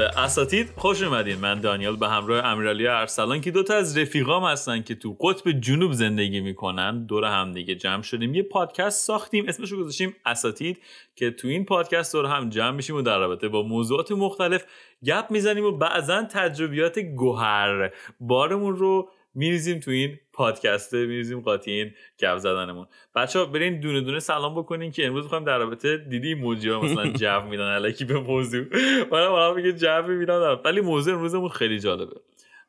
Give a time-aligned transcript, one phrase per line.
[0.00, 1.36] به اساتید خوش اومدین.
[1.38, 5.92] من دانیال به همراه امیرعلی ارسلان که دوتا از رفیقام هستن که تو قطب جنوب
[5.92, 7.06] زندگی می‌کنن.
[7.06, 8.34] دور هم دیگه جمع شدیم.
[8.34, 9.48] یه پادکست ساختیم.
[9.48, 10.78] اسمشو گذاشتیم اساتید
[11.16, 14.64] که تو این پادکست دور هم جمع میشیم و در رابطه با موضوعات مختلف
[15.04, 17.90] گپ می‌زنیم و بعضا تجربیات گوهر.
[18.20, 22.86] بارمون رو میریزیم تو این پادکسته میریزیم قاطی این گپ زدنمون.
[23.14, 26.80] بچه ها برین دونه دونه سلام بکنین که امروز می‌خوایم در رابطه دیدی موجی ها
[26.80, 28.64] مثلا جو میدن علکی به موضوع.
[29.12, 32.20] منم حالا میگه جو میدن ولی موضوع امروزمون خیلی جالبه.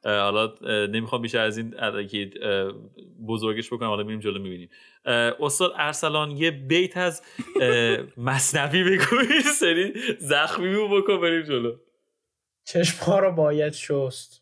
[0.04, 0.54] حالا
[0.88, 2.32] نمی‌خوام بیشتر از این علکی
[3.28, 4.70] بزرگش بکنم حالا میریم جلو می‌بینیم.
[5.40, 7.24] استاد ارسلان یه بیت از
[8.18, 11.76] مصنوی بگوی سری زخمی بکن بریم جلو.
[12.66, 14.42] چشم رو باید شست.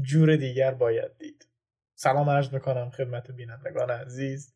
[0.00, 1.48] جور دیگر باید دید.
[1.94, 4.54] سلام عرض می‌کنم خدمت بینندگان عزیز.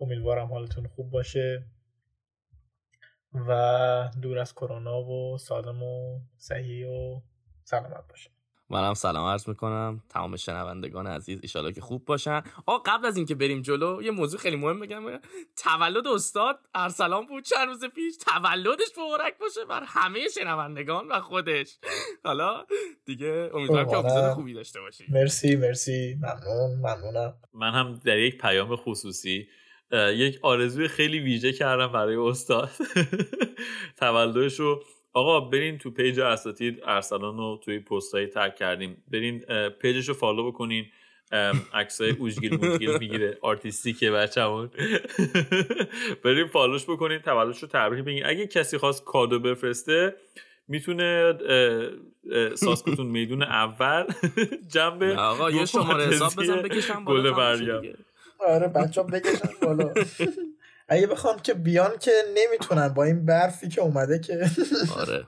[0.00, 1.64] امیدوارم حالتون خوب باشه
[3.34, 7.20] و دور از کرونا و سالم و صحیح و
[7.64, 8.35] سلامت باشه
[8.70, 10.02] منم سلام عرض می‌کنم.
[10.08, 12.42] تمام شنوندگان عزیز ایشالا که خوب باشن.
[12.66, 15.02] آ قبل از اینکه بریم جلو یه موضوع خیلی مهم بگم.
[15.56, 18.14] تولد استاد ارسلان بود چند روز پیش.
[18.16, 21.78] تولدش مبارک باشه بر همه شنوندگان و خودش.
[22.24, 22.66] حالا
[23.04, 26.16] دیگه امیدوارم که اپیزود خوبی داشته باشی مرسی مرسی.
[26.20, 27.34] ممنون ممنونم.
[27.54, 29.48] من هم در یک پیام خصوصی
[29.92, 32.70] یک آرزوی خیلی ویژه کردم برای استاد.
[34.00, 34.82] تولدش رو
[35.16, 39.04] آقا برین تو پیج اساتید ارسلان رو توی پستایی تگ کردیم.
[39.12, 40.86] برین پیجش رو فالو بکنین.
[41.74, 43.38] عکسای اوجگیل موجگیل می‌گیره.
[43.42, 44.70] آرتیستیکه بچه‌مون.
[46.24, 48.26] بریم فالوش بکنین تولدش رو تبریک بگین.
[48.26, 50.14] اگه کسی خواست کادو بفرسته
[50.68, 51.34] می‌تونه
[52.54, 54.04] ساسکتون میدون اول.
[54.74, 57.56] جنب آقا یه شماره حساب بزن بکشم بالا
[58.38, 59.94] آره بچه بکشن بالا.
[60.88, 64.40] اگه بخوام که بیان که نمی‌تونن با این برفی که اومده که
[65.00, 65.26] آره.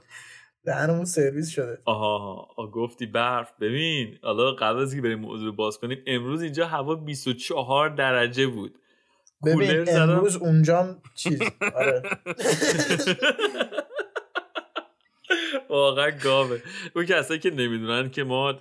[0.64, 1.78] دهنمون سرویس شده.
[1.84, 3.52] آها آه گفتی برف.
[3.60, 5.98] ببین حالا قبل از که بریم موضوع باز کنیم.
[6.06, 8.78] امروز اینجا هوا 24 درجه بود.
[9.46, 11.40] ببین امروز اونجام چیز.
[11.74, 12.02] آره.
[15.68, 16.58] واقعا گاوه.
[16.96, 18.52] اون کسایی که نمی‌دونن که ما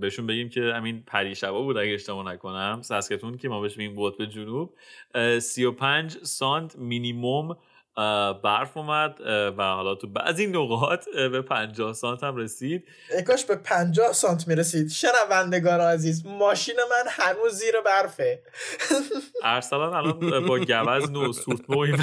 [0.00, 4.24] بهشون بگیم که همین پریشبا بود اگه اشتباه نکنم ساسکتون که ما بهش میگیم قطب
[4.24, 4.74] جنوب
[5.38, 7.56] 35 سانت مینیموم
[8.44, 9.20] برف اومد
[9.58, 12.84] و حالا تو بعضی نقاط به 50 سانت هم رسید.
[13.26, 14.90] کاش به 50 سانت می‌رسید.
[14.90, 18.42] شنوندگان عزیز ماشین من هنوز زیر برفه.
[19.42, 21.98] ارسلان الان با گوزن و سورتمه و این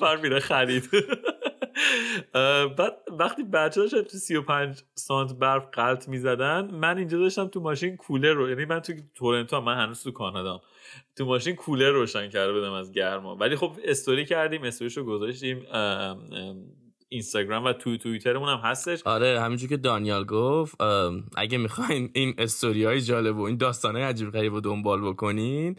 [0.00, 0.88] بر میره خرید.
[2.78, 7.96] بعد وقتی بچه داشتن تو 35 سانت برف قلط می‌زدن من اینجا داشتم تو ماشین
[7.96, 10.60] کولر رو یعنی من تو تورنتو من هنوز تو کانادا
[11.16, 13.36] تو ماشین کولر روشن کرده بدم از گرما.
[13.36, 15.66] ولی خب استوری کردیم استوریش رو گذاشتیم
[17.08, 19.02] اینستاگرام و تو توییترمون هم هستش.
[19.04, 20.76] آره همینجور که دانیال گفت
[21.36, 25.76] اگه می‌خواین این استوری های جالب و این داستان های عجیب غریب رو دنبال بکنین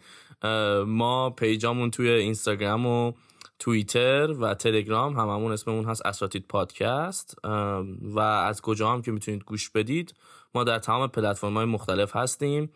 [0.85, 3.13] ما پیجامون توی اینستاگرام و
[3.59, 7.37] توییتر و تلگرام هممون اسممون هست اساتید پادکست.
[8.01, 10.13] و از کجا هم که می‌تونید گوش بدید
[10.55, 12.71] ما در تمام پلتفرم های مختلف هستیم.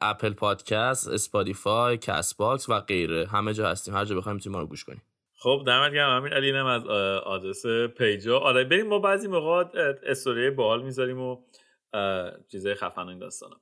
[0.00, 3.26] اپل پادکست اسپاتیفای کست باکس و غیره.
[3.26, 3.94] همه جا هستیم.
[3.94, 5.02] هر جا بخواین می‌تونید ما رو گوش کنین.
[5.38, 6.56] خب دمت گرم همین علی.
[6.56, 6.86] از
[7.24, 7.66] آدرس
[7.98, 8.38] page ا.
[8.38, 9.64] آره بریم ما بعضی موقع
[10.02, 11.36] استوری باحال می‌ذاریم و
[12.48, 13.56] چیزای خفن این داستانا.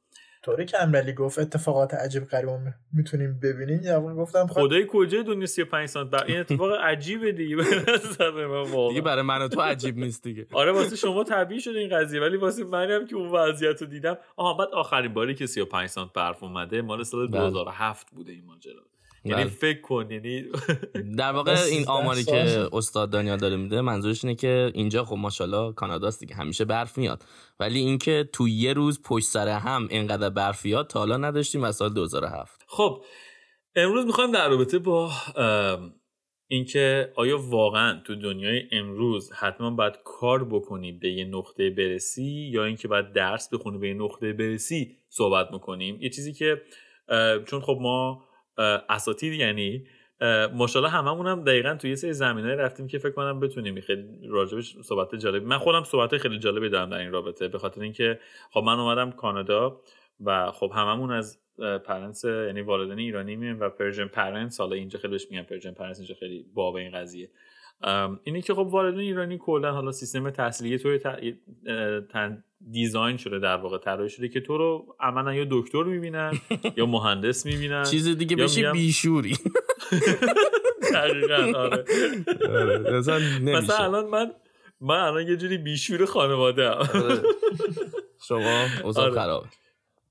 [0.44, 2.50] طوری که امیرعلی گفت اتفاقات عجیب غریب
[2.92, 7.56] می‌تونیم ببینیم یا گفتم خود خدای کجا دنیا 35 سانت؟ بر این اتفاق عجیبه دیگه
[8.88, 10.46] دیگه برای من و تو عجیب نیست دیگه.
[10.52, 14.18] آره واسه شما طبیعی شده این قضیه ولی واسه منم که اون وضعیت رو دیدم.
[14.36, 18.16] آها بعد آخرین باری که 35 سانت برف اومده مال سال 2007 بله.
[18.16, 18.93] بوده این ماجرا.
[19.24, 19.50] یعنی بله.
[19.50, 20.44] فکر کن یعنی
[21.18, 25.72] در واقع این آماری که استاد دانیال داره میده منظورش اینه که اینجا خب ماشاءالله
[25.72, 27.22] کاناداست دیگه همیشه برف میاد.
[27.60, 31.94] ولی اینکه تو یه روز پشت سر هم اینقدر برفیات تا حالا نداشتیم از سال
[31.94, 33.04] 2007 خب
[33.76, 35.12] امروز می‌خوایم در رابطه با
[36.48, 42.64] اینکه آیا واقعا تو دنیای امروز حتما باید کار بکنی به یه نقطه برسی یا
[42.64, 46.62] اینکه باید درس بخونی به یه نقطه برسی صحبت می‌کنیم یه چیزی که
[47.46, 48.24] چون خب ما
[48.88, 49.86] اساتید یعنی
[50.52, 53.80] ماشاءالله هممون هم دقیقا توی یه سری زمینه رفتیم که فکر کنم بتونیم.
[53.80, 57.80] خیلی راجبش صحبت جالب من خودم صحبت خیلی جالبی دارم در این رابطه به خاطر
[57.80, 58.18] اینکه
[58.50, 59.80] خب من اومدم کانادا
[60.24, 61.40] و خب هممون از
[61.84, 64.60] parents یعنی والدین ایرانی میم و Persian parents.
[64.60, 67.30] حالا اینجا خیلی بهش میگن Persian parents اینجا خیلی باب این قضیه.
[68.24, 70.98] اینه که خب والدین ایرانی کلا حالا سیستم تحصیلی تو
[72.70, 76.40] design شده در واقع طراحی شده که تو رو عملا یا دکتر می‌بینن
[76.76, 79.36] یا مهندس می‌بینن چیز دیگه بشی بیشوری
[80.94, 81.84] دقیقا آره,
[82.48, 84.32] آره، مثلا الان من
[84.80, 86.68] من الان یه جوری بیشور خانواده.
[86.68, 87.22] آره.
[88.28, 89.48] شما اوضاع آره.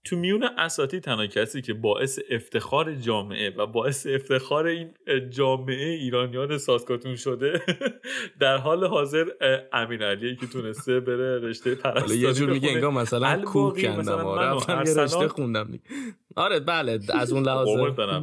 [0.06, 4.90] تو میون اساتی تنها کسی که باعث افتخار جامعه و باعث افتخار این
[5.30, 7.62] جامعه ایرانیان ساسکاتون شده
[8.40, 9.26] در حال حاضر
[9.74, 12.70] امیرعلی که تونسته بره رشته پرستاری یه جور میگه.
[12.72, 15.80] انگار مثلا کوک کندم رفتم یه ارسلان- رشته خوندم.
[16.36, 17.68] آره بله از اون لحاظ.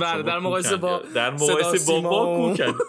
[0.01, 0.77] بله در مقایسه.
[0.77, 2.75] با در مقایسه با کوکن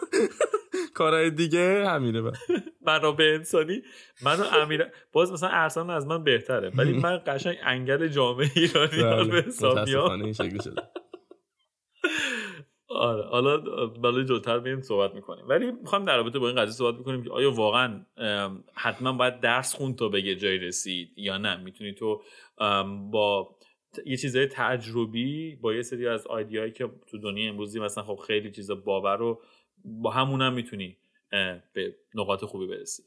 [0.96, 2.34] کارهای دیگه همینه بله.
[2.88, 3.82] منابع انسانی
[4.24, 9.30] من و امیر باز مثلا ارسلان از من بهتره ولی من قشنگ انگل جامعه ایرانی
[9.32, 9.42] به.
[9.42, 10.34] حساب میام
[12.88, 13.58] آره حالا
[13.88, 17.30] بالا جلوتر بریم صحبت می‌کنیم ولی می‌خوایم در رابطه با این قضیه صحبت می‌کنیم که
[17.30, 18.06] آیا واقعا
[18.74, 22.22] حتما باید درس خون تا بگه جایی رسید یا نه می‌تونی تو
[23.12, 23.56] با
[24.06, 28.52] یه چیزای تجربی با یه سری از آیدیایی که تو دنیا امروزی مثلا خب خیلی
[28.52, 29.42] چیزا باور رو
[29.86, 30.98] با همون هم می‌تونی
[31.74, 33.04] به نقاط خوبی برسی.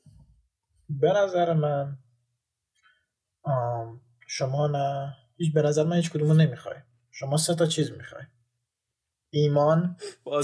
[0.89, 1.99] به نظر من
[4.27, 6.77] شما نه هیچ به نظر من هیچ کدومو نمی‌خوای.
[7.11, 8.23] شما سه تا چیز می‌خوای.
[9.31, 9.97] ایمان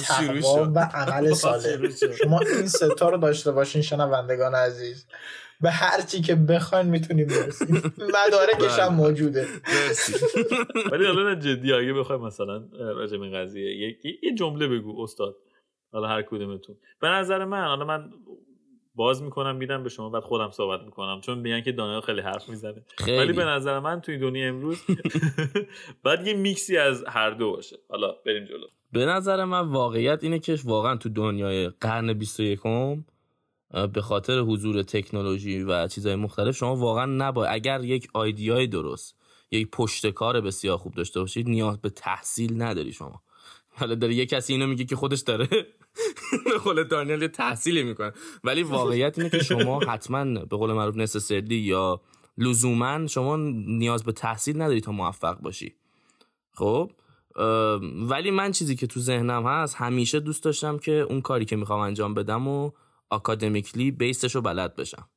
[0.07, 1.89] تقوا و عمل صالح.
[2.23, 5.07] شما این سه تا رو داشته باشین شنوندگان عزیز.
[5.61, 8.97] به هر چی که بخواین می‌تونیم برسیم مدارکش هم بله.
[8.97, 9.47] موجوده.
[9.69, 10.13] مرسی.
[10.93, 15.37] ولی حالا جدی اگه بخوای مثلا راجع به این قضیه یه, یه جمله بگو استاد.
[15.93, 16.77] حالا هر کدومتون.
[17.01, 18.11] به نظر من حالا من
[18.95, 21.21] باز می‌کنم میدم به شما بعد خودم صحبت می‌کنم.
[21.21, 22.85] چون میگن که دانیال خیلی حرف می‌زنه.
[23.09, 24.83] ولی به نظر من توی دنیا امروز
[26.05, 27.79] باید یه میکسی از هر دو باشه.
[27.89, 28.67] حالا بریم جلو.
[28.93, 32.61] به نظر من واقعیت اینه که واقعا تو دنیای قرن 21
[33.93, 39.17] به خاطر حضور تکنولوژی و چیزهای مختلف شما واقعا نباید اگر یک آیدیای درست
[39.51, 43.23] یک پشتکار بسیار خوب داشته باشید نیاز به تحصیل نداری شما.
[43.69, 45.49] حالا داره یه کسی اینو میگه که خودش داره.
[46.45, 48.13] به قول دانیل تحصیلی می‌کنه.
[48.45, 52.01] ولی واقعیت اینه که شما حتما به قول معروف نسسرلی یا
[52.39, 53.37] لزوما شما
[53.67, 55.75] نیاز به تحصیل نداری تا موفق باشی.
[56.53, 56.91] خب؟
[58.09, 61.81] ولی من چیزی که تو ذهنم هست همیشه دوست داشتم که اون کاری که می‌خوام
[61.81, 62.71] انجام بدم و
[63.11, 65.09] اکادمیکلی بیسش رو بلد بشم.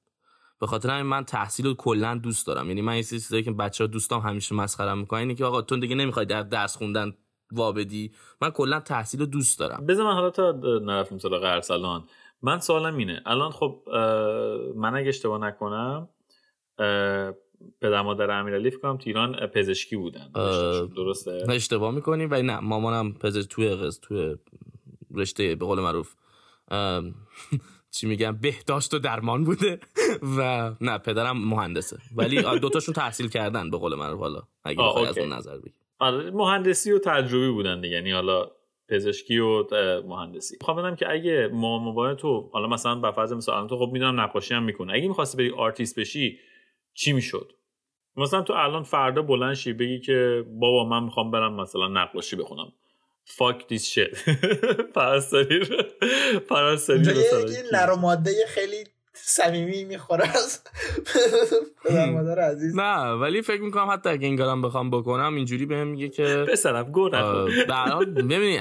[0.59, 2.67] به خاطر همین من تحصیل رو کلا دوست دارم.
[2.67, 5.77] یعنی من سری چیزایی که بچه ها دوستام همیشه مسخرم می‌کنن اینه که آقا تو
[5.77, 7.13] دیگه نمی‌خوای در درس خوندن
[7.51, 8.11] وابدی
[8.41, 9.85] من کلا تحصیل رو دوست دارم.
[9.85, 10.51] بذار من حالا تا
[10.81, 12.03] نرفتیم سراغ ارسلان.
[12.41, 13.21] من سوالم اینه.
[13.25, 13.83] الان خب
[14.75, 16.09] من اگه اشتباه نکنم
[17.81, 20.31] پدر مادر امیرعلی فکر کنم تو ایران پزشکی بودن.
[20.95, 24.35] درسته؟ نه اشتباه می‌کنی؟ ولی نه مامانم پزشک توی قز توی
[25.15, 26.15] رشته به قول معروف.
[27.91, 29.79] چی میگم بهداشت و درمان بوده.
[30.37, 31.97] و نه پدرم مهندسه.
[32.15, 34.41] ولی دوتاشون تحصیل کردن به قول معروف حالا.
[34.63, 35.17] اگه بخوای از.
[35.17, 35.73] اون نظر بگی.
[35.73, 38.51] آره مهندسی و تجربی بودن دیگه یعنی حالا
[38.89, 39.63] پزشکی و
[40.07, 40.57] مهندسی.
[40.61, 43.89] می‌خوام بدونم که اگه ما موبایل تو حالا مثلا به فرض مثال الان تو خب
[43.93, 44.93] می‌دونم نقاشی هم می‌کنه.
[44.93, 46.39] اگه می‌خواستی بری آرتیست بشی
[46.93, 47.51] چی می‌شد؟
[48.17, 52.73] مثلا تو الان فردا بلند شی بگی که بابا من می‌خوام برم مثلا نقاشی بخونم.
[53.25, 54.29] fuck this shit
[54.95, 55.83] پرستاری رو
[56.49, 58.83] پرستاری رو یه مثلا خیلی
[59.13, 60.61] صمیمی می‌خوره از
[61.83, 62.75] پدر مادر عزیز.
[62.75, 66.83] نه ولی فکر می‌کنم حتی اگه این کارم بخوام بکنم اینجوری بهم میگه که پسرم
[66.83, 67.65] گو نخور.
[67.67, 68.57] به هر حال ببینی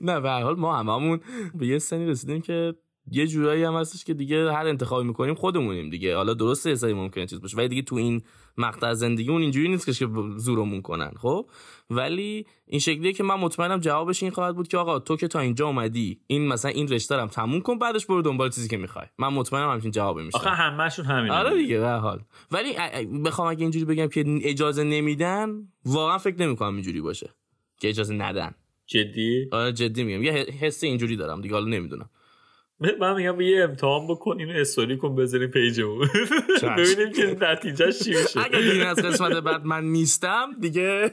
[0.00, 1.20] نه به هر حال ما هممون
[1.54, 2.74] به یه سنی رسیدیم که
[3.10, 6.16] یه جورایی هم هستش که دیگه هر انتخابی می‌کنیم خودمونیم دیگه.
[6.16, 8.22] حالا درسته یه سری ممکنه چیز باشه ولی دیگه تو این
[8.58, 11.50] مقطع زندگی اون اینجوری نیست که زورمون کنن خب؟
[11.90, 15.40] ولی این شکلیه که من مطمئنم جوابش این خواهد بود که آقا تو که تا
[15.40, 18.76] اینجا اومدی این مثلا این رشته رو هم تموم کن بعدش برو دنبال چیزی که
[18.76, 19.06] می‌خوای.
[19.18, 20.38] من مطمئنم همچین جوابی میشه.
[20.38, 21.78] آخه همهشون همین آره دیگه.
[21.78, 22.22] به حال.
[22.50, 22.74] ولی
[23.24, 27.30] بخوام اگه اینجوری بگم که اجازه نمیدن واقعا فکر نمی‌کنم اینجوری باشه
[27.80, 28.54] که اجازه ندن.
[28.86, 30.22] جدی؟ آره جدی میگم.
[30.22, 32.10] یه حس اینجوری دارم دیگه حالا نمی‌دونم.
[32.80, 36.08] من میگم یه امتحان بکن اینو استوری کن بذاریم پیجمون.
[36.78, 38.40] ببینیم که نتیجهش چی میشه.
[38.40, 41.10] اگه دیگه از قسمت بعد من نیستم دیگه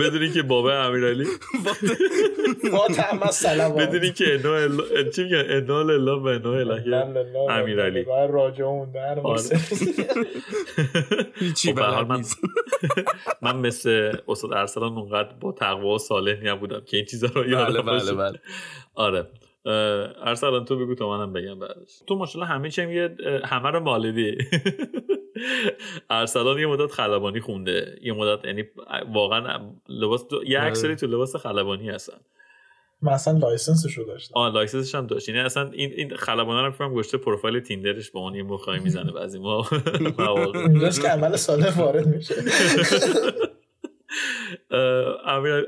[0.00, 1.26] بدونی که بابا امیرعلی.
[3.78, 4.68] بدونی که انا
[5.10, 6.96] چی میگن؟ انا الله و انا الیه
[7.50, 8.04] امیرعلی.
[8.30, 9.40] راجعون در آره.
[11.34, 12.24] هیچی خب، من-
[13.42, 17.50] من مثل استاد ارسلان اونقدر با تقوا و صالح نبودم که این چیزا رو بله
[17.50, 18.14] یادم بله باشه.
[18.14, 18.38] بله.
[18.94, 19.26] آره.
[19.66, 21.98] ارسلان تو بگو تا منم بگم بعدش.
[22.06, 24.38] تو ماشاءالله همه چیم یه همه رو مالدی
[26.10, 27.98] ارسلان یه مدت خلبانی خونده.
[28.02, 28.64] یه مدت یعنی
[29.12, 30.68] واقعا لباس یه آره.
[30.68, 32.18] اکثری تو لباس خلبانی هستن.
[33.02, 34.34] من اصلا لایسنسش رو داشتم.
[34.34, 35.28] آن لایسنسش هم داشت.
[35.28, 39.12] یعنی اصلا این این خلبانا رو فکر گشته پروفایل تیندرش با اون یه مخای می‌زنه
[39.12, 39.66] بعضی ما.
[40.54, 42.34] اینجاست که عمل صالح وارد میشه.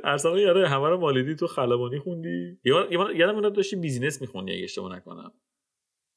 [0.04, 4.52] ارسلان یاره همه رو مالیدی تو خلبانی خوندی؟ یا- یا- یادم میاد داشتی بیزینس میخوندی
[4.52, 5.32] اگه اشتباه نکنم.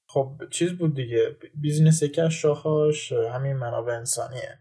[0.07, 1.37] خب چیز بود دیگه.
[1.61, 4.59] بیزینس یکی از شاخاش همین منابع انسانیه.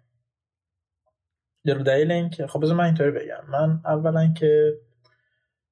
[1.65, 3.45] در دلیل اینکه خب بذار من اینطوری بگم.
[3.49, 4.73] من اولا که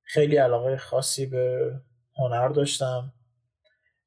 [0.03, 1.73] خیلی علاقه خاصی به
[2.17, 3.13] هنر داشتم.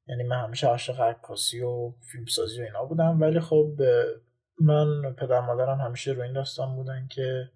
[0.08, 3.20] یعنی من همیشه عاشق عکاسی و فیلمسازی و اینا بودم.
[3.20, 3.72] ولی خب
[4.60, 7.50] من پدر مادرم همیشه رو این داستان بودن که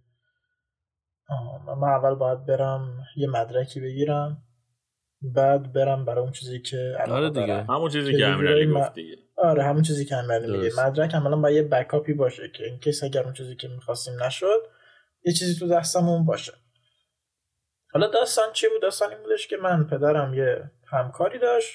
[1.81, 4.43] من اول باید برم یه مدرکی بگیرم
[5.23, 7.63] بعد برم برای اون چیزی که آره دیگه.
[7.63, 9.17] همون چیزی که امیرعلی گفت دیگه.
[9.37, 10.71] آره همون چیزی که امیرعلی میگه.
[10.87, 14.61] مدرک عملا باید یه بکاپی باشه که این کیس اگر اون چیزی که می‌خواستیم نشد
[15.25, 16.53] یه چیزی تو دستمون باشه.
[17.93, 21.75] حالا داستان چی بود؟ داستان این بودش که من پدرم یه همکاری داشت.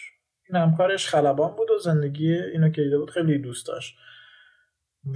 [0.50, 3.96] این همکارش خلبان بود و زندگی اینو که دیده بود خیلی دوست داشت.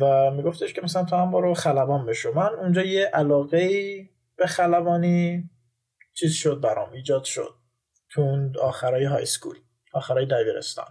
[0.02, 2.34] و میگفتش که مثلا تو هم برو خلبان بشو.
[2.34, 3.70] من اونجا یه علاقه
[4.40, 5.50] به خلبانی
[6.14, 7.54] چیز شد برام ایجاد شد
[8.10, 9.56] تو اون آخرای های سکول
[9.94, 10.88] آخرای دبیرستان.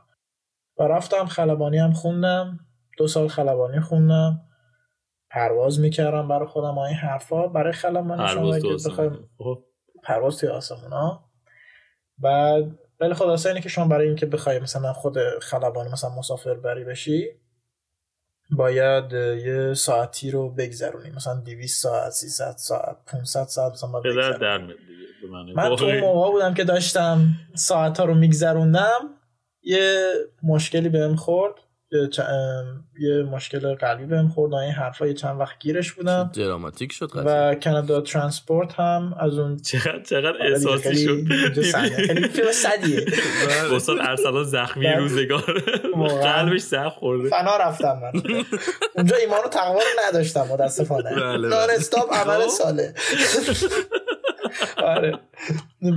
[0.79, 2.59] و رفتم خلبانی هم خوندم
[2.99, 4.41] دو سال خلبانی خوندم
[5.31, 7.47] پرواز می‌کردم برای خودم این حرفا.
[7.47, 9.65] برای خلبانی شما بخوایم خب.
[10.03, 11.31] پرواز توی آسمون ها
[12.19, 16.85] بعد ولی خلاصه اینه که شما برای اینکه بخوای مثلا خود خلبانی مثلا مسافر بری
[16.85, 17.29] بشی
[18.51, 24.59] باید یه ساعتی رو بگذرونی مثلا 200 ساعت 300 ساعت 500 ساعت مثلا باید در
[25.57, 29.01] من تو موقع بودم که داشتم ساعت ها رو میگذروندم
[29.63, 30.13] یه
[30.43, 31.55] مشکلی بهم خورد.
[31.93, 32.09] یه,
[32.99, 36.31] یه مشکل قلبی بهم خورد این حرفا یه چند وقت گیرش بودم.
[36.35, 41.25] دراماتیک شد و کانادا ترانسپورت هم از اون چقدر چقدر احساسی شد؟
[42.07, 43.05] خیلی فیلم صدیه
[43.73, 45.63] استاد ارسلان زخمی روزگار.
[46.23, 47.29] قلبش زخم خورده.
[47.29, 48.23] فنا رفتم من.
[48.97, 51.15] اونجا ایمان و تقوا رو نداشتم متاسفانه.
[51.15, 52.49] بله، نان استاپ عمل خب.
[52.49, 52.95] ساله.
[54.77, 55.19] آره.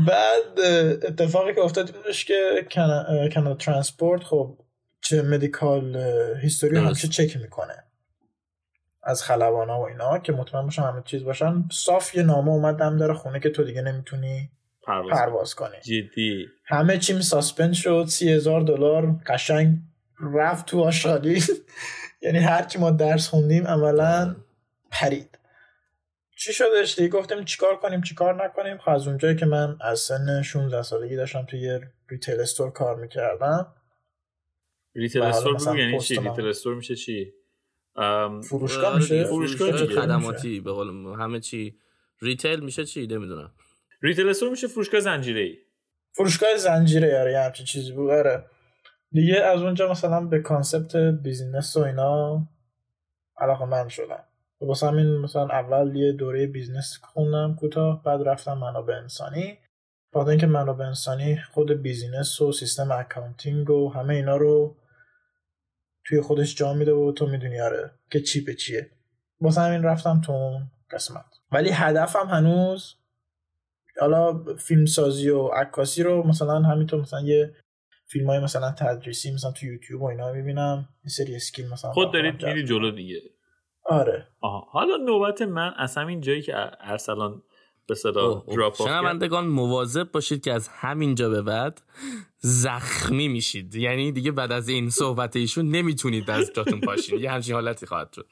[0.08, 0.60] بعد
[1.04, 2.68] اتفاقی که افتاد بودش که
[3.34, 4.58] کانادا transport خب
[5.02, 5.96] چه medical
[6.42, 7.84] history همیشه چک می‌کنه.
[9.04, 11.64] از خلبانا و اینا که مطمئن باشن همه چیز باشن.
[11.72, 14.52] صاف یه نامه اومد دم در خونه که تو دیگه نمی‌تونی
[14.84, 15.82] پرواز, پرواز کنی.
[15.82, 16.48] جدی.
[16.66, 19.78] همه چیم suspend شد سی هزار دلار قشنگ
[20.34, 21.44] رفت تو آشغالی
[22.24, 24.36] یعنی هرچی ما درس خوندیم عملا
[24.92, 25.38] پرید.
[26.36, 30.42] چی شدش دیگه؟ گفتیم چیکار کنیم چیکار نکنیم؟ خب از اونجایی که من از سن
[30.42, 33.74] 16 سالگی داشتم توی یه retail store کار می‌کردم.
[34.96, 37.34] retail store بگو یعنی چی؟ retail store میشه چی؟
[38.44, 41.78] فروشگاه میشه؟ فروشگاه خدماتی به قول همه چی.
[42.22, 43.52] retail میشه چی؟ نمی‌دونم.
[44.02, 45.58] retail store میشه فروشگاه زنجیره ای
[46.14, 48.46] فروشگاه زنجیره آره همچین چیزی بود آره.
[49.12, 52.48] دیگه از اونجا مثلا به concept business و اینا
[53.38, 54.24] علاقه‌مند شدم.
[54.62, 59.58] واسه همین مثلا اول یه دوره business خوندم کوتاه بعد رفتم منابع انسانی.
[60.14, 64.76] بعد اینکه منابع انسانی خود business و سیستم accounting و همه اینا رو
[66.06, 68.92] توی خودش جا میده و تو می‌دونی آره که چی به چیه.
[69.42, 71.26] واسه همین رفتم تو اون قسمت.
[71.52, 72.96] ولی هدفم هنوز
[74.00, 77.56] حالا فیلم سازی و عکاسی رو مثلا همینطور مثلا یه
[78.06, 80.90] فیلم های مثلا تدریسی مثلا تو یوتیوب و اینا می‌بینم.
[81.04, 83.22] یه سری skill مثلا خود دارید میری جلو دیگه.
[83.86, 84.28] آره.
[84.42, 84.68] آها.
[84.70, 87.44] حالا نوبت من از همین جایی که ارسلان
[87.88, 91.82] به صدا دراپ شنوندگان مواظب باشید که از همینجا به بعد
[92.44, 93.76] زخمی میشید.
[93.76, 97.20] یعنی دیگه بعد از این صحبت ایشون نمی‌تونید از جاتون پاشین.
[97.20, 98.26] یه همچین حالتی خواهد شد.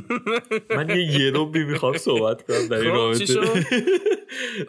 [0.76, 3.64] من یه یه بی می‌خوام صحبت کنم در این خب، رابطه.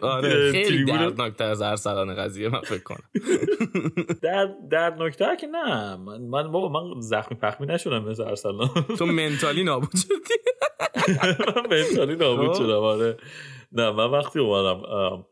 [0.00, 3.04] آره خیلی دردناکتر از هر سران قضیه من فکر کنم.
[4.22, 5.96] در دردناکتر که نه.
[5.96, 10.14] من من بابا من زخمی پخمی نشدم مثل ارسلان تو منتالی نابود شدی.
[11.56, 12.54] من منتالی نابود خب.
[12.54, 13.16] شدم آره.
[13.72, 15.24] نه من وقتی اومدم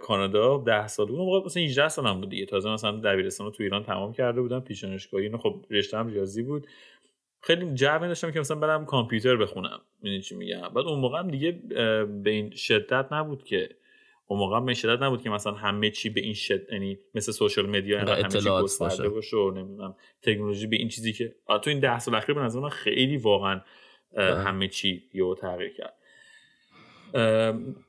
[0.00, 2.46] کانادا ده سال بود موقع مثلا 18 سالم بود دیگه.
[2.46, 6.08] تازه مثلا دبیرستان رو تو ایران تمام کرده بودم پیش دانشگاهی اینو خب رشته هم
[6.08, 6.66] ریاضی بود.
[7.40, 9.80] خیلی جو داشتم که مثلا برم کامپیوتر بخونم.
[10.02, 11.52] می‌دونی چی میگم؟ بعد اون موقع هم دیگه
[12.22, 13.68] به این شدت نبود که
[14.26, 17.66] اون موقع به شدت نبود که مثلا همه چی به این شد یعنی مثل سوشال
[17.66, 19.36] مدیا همه چی گسترده باشه.
[19.36, 22.68] و نمی‌دونم تکنولوژی به این چیزی که تو این ده سال اخیر به نظر من
[22.68, 23.60] خیلی واقعا
[24.16, 25.95] همه چی یهو تغییر کرد.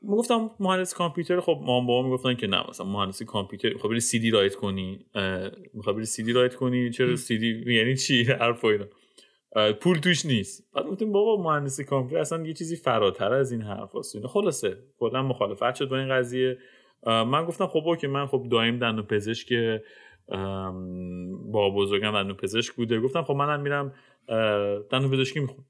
[0.10, 4.20] گفتم مهندس کامپیوتر خب ما بابا می‌گفتن که نه مثلا مهندسی کامپیوتر می‌خوای بری سی
[4.20, 5.06] دی رایت کنی.
[5.74, 8.86] می‌خوای بری سی دی رایت کنی چرا سی دی؟ یعنی چی؟ حرف اینا.
[9.74, 10.72] پول توش نیست.
[10.74, 15.24] بعد گفتیم بابا مهندسی کامپیوتر اصلا یه چیزی فراتر از این حرف هست خلاصه کلا
[15.24, 16.58] مخالفت شد با این قضیه.
[17.06, 19.54] من گفتم خب که من خب دایم دندون پزشک
[21.52, 23.00] با بزرگم دندون پزشک بوده.
[23.00, 23.94] گفتم خب منم میرم
[24.92, 25.66] دندون پزشکی می‌خونم.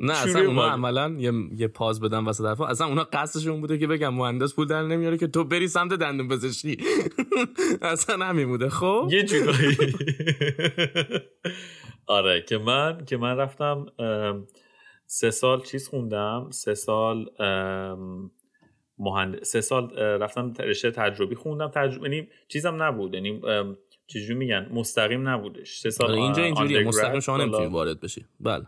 [0.00, 2.66] نه اصلا اونا عملا یه, یه پاز بدن واسه حرفا.
[2.66, 6.28] اصلا اونا قصدشون بوده که بگم مهندس پول در نمیاره که تو بری سمت دندون
[6.28, 6.76] پزشکی.
[7.82, 8.68] اصلا همین بوده.
[8.68, 9.76] خب؟ یه جورایی.
[12.06, 13.86] آره که من که من رفتم
[15.06, 16.48] سه سال چیز خوندم.
[16.50, 17.30] سه سال
[18.98, 19.42] مهند...
[19.42, 21.70] سه سال رفتم رشته تجربی خوندم.
[21.74, 23.14] تجربه یعنی چیزم نبود.
[23.14, 23.40] یعنی
[24.06, 25.78] چجوری میگن؟ مستقیم نبودش.
[25.78, 26.84] سه سال آره اینجا اینجوریه.
[26.84, 28.26] مستقیم شما نمی‌تونی وارد بشی.
[28.40, 28.66] بله.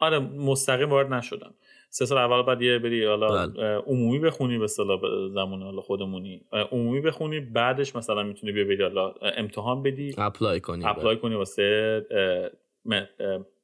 [0.00, 1.54] آره مستقیم وارد نشدم.
[1.90, 3.62] سه سال اول بعد یه بری حالا بله.
[3.76, 5.00] عمومی بخونی به اصطلاح
[5.34, 6.44] زمان حالا خودمونی.
[6.52, 10.14] عمومی بخونی بعدش مثلا می‌تونی بیا بری حالا امتحان بدی.
[10.18, 12.06] apply کنی apply کنی واسه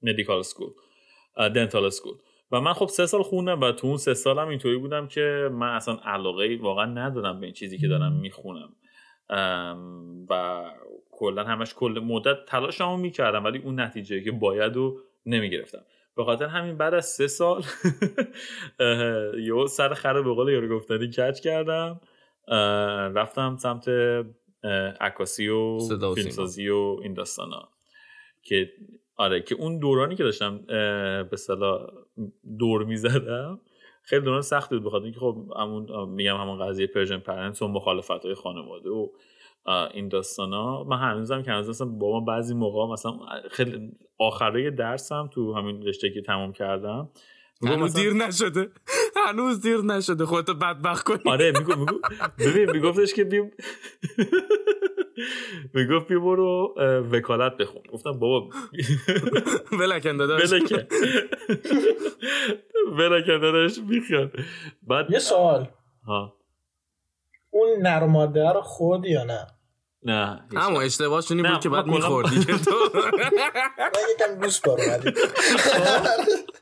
[0.02, 0.68] medical school
[1.36, 2.14] dental school
[2.52, 5.68] و من خب سه سال خوندم و تو اون سه سالم اینطوری بودم که من
[5.68, 8.72] اصلا علاقه واقعا ندارم به این چیزی که دارم می‌خونم.
[10.30, 10.64] و
[11.10, 15.82] کلا همش کل مدت تلاشمو می‌کردم ولی اون نتیجه که باید و نمی‌گرفتم.
[16.16, 17.62] به خاطر همین بعد از سه سال
[19.49, 22.00] یه سر خره به قول یارو گفتنی کچ کردم.
[23.14, 23.88] رفتم سمت
[25.00, 25.78] عکاسی و
[26.14, 27.68] فیلمسازی و این داستانا.
[28.42, 28.73] که
[29.16, 30.58] آره که اون دورانی که داشتم
[31.30, 31.86] به اصطلاح
[32.58, 33.61] دور می‌زدم
[34.02, 34.85] خیلی دوران سخت بود.
[34.85, 39.08] بخاطر اینکه خب همون میگم همون قضیه Persian parents و مخالفت های خانواده و
[39.68, 43.12] این ها من هنوزم که هنوز با ما بعضی موقع مثلا
[43.50, 47.08] خیلی آخره درسم تو همین رشته که تمام کردم.
[47.62, 48.68] هنوز دیر نشده.
[49.26, 50.26] هنوز دیر نشده.
[50.26, 51.18] خودتو بدبخت کنی.
[51.26, 51.99] آره میگو میگو.
[52.38, 53.50] ببین میگفتش که بیم
[55.75, 56.75] می‌گفت بیا برو
[57.12, 57.82] وکالت بخون.
[57.92, 58.49] گفتم بابا
[59.80, 60.52] بلکن داداش.
[60.52, 60.86] بلکن
[62.99, 64.30] بلکن داداش بیخیال
[64.82, 65.69] بعد یه سوال.
[66.06, 66.36] ها.
[67.50, 69.47] اون نرماده رو خود یا نه؟
[70.06, 72.71] نه اما اشتباهش اینی بود که بعد میخوردی که تو.
[73.78, 74.78] من یکم گوش بار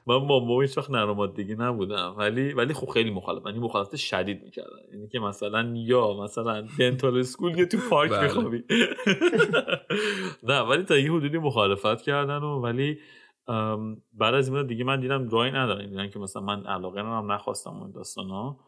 [0.06, 2.14] من با هیچ وقت نرمادگی نبودم.
[2.18, 7.18] ولی ولی خب خیلی مخالف یعنی مخالفت شدید می‌کردن یعنی که مثلا یا مثلا دنتال
[7.18, 8.28] اسکول یا تو پارک بله.
[8.28, 8.64] بخوابی
[10.48, 12.98] نه ولی تا یه حدودی مخالفت کردن و ولی
[14.12, 15.86] بعد از این دیگه من دیدم رای ندارم.
[15.86, 18.58] دیدم که مثلا من علاقه هم نخواستم اون داستان ها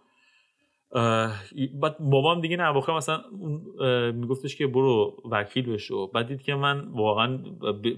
[1.81, 3.23] بعد بابام دیگه نه مثلا
[4.13, 6.07] میگفتش که برو وکیل بشو.
[6.07, 7.39] بعد دید که من واقعا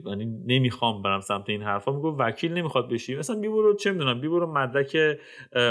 [0.07, 1.93] یعنی نمی‌خوام برم سمت این حرفا.
[1.93, 3.17] می‌گفت وکیل نمی‌خواد بشی.
[3.17, 4.97] مثلا بی برو چه می‌دونم بی برو مدرک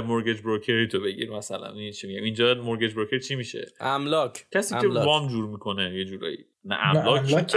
[0.05, 1.71] مورگیج بروکری تو بگیر مثلا.
[1.73, 6.05] این چی میگم؟ اینجا مورگیج بروکر چی میشه؟ املاک کسی که وام جور می‌کنه یه
[6.05, 6.45] جورایی.
[6.67, 7.47] نه املاک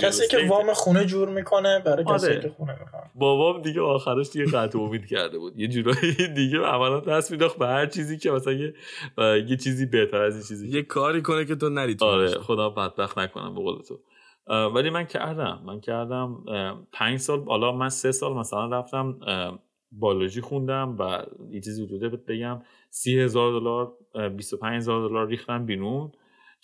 [0.00, 2.40] کسی که وام خونه جور می‌کنه برای کسی آره.
[2.40, 5.60] که خونه می‌کنه بابام دیگه آخرش دیگه قطع امید کرده بود.
[5.60, 8.74] یه جورایی دیگه عملا دست میداخت به هر چیزی که مثلا یه,
[9.48, 10.68] یه چیزی بهتر از این چیزی.
[10.68, 14.00] یه کاری کنه که تو نری آره خدا بدبخت نکنم به قول تو.
[14.74, 16.44] ولی من کردم من کردم
[16.92, 19.18] پنج سال حالا من سه سال مثلا رفتم
[19.92, 23.92] بالوژی خوندم و یه چیزی حدوده بگم سی هزار دلار
[24.30, 26.12] بیست و پنج هزار دلار ریختم بیرون.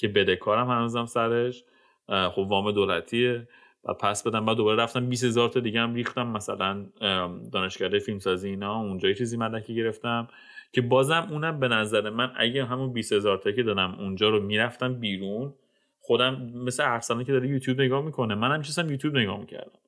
[0.00, 1.64] که بدهکارم هنوزم سرش.
[2.08, 3.48] خب وام دولتیه.
[3.84, 4.46] و پس بدم.
[4.46, 6.26] بعد دوباره رفتم 20 هزار تا دیگه هم ریختم.
[6.26, 6.86] مثلا
[7.52, 10.28] دانشکده فیلمسازی اینا اونجا یه چیزی مدرکی گرفتم
[10.72, 14.40] که بازم اونم به نظر من اگه همون 20 هزار تا که دادم اونجا رو
[14.40, 15.54] می‌رفتم بیرون
[16.00, 19.78] خودم مثل ارسلان که داره یوتیوب نگاه می‌کنه منم چیزم یوتیوب نگاه می‌کردم.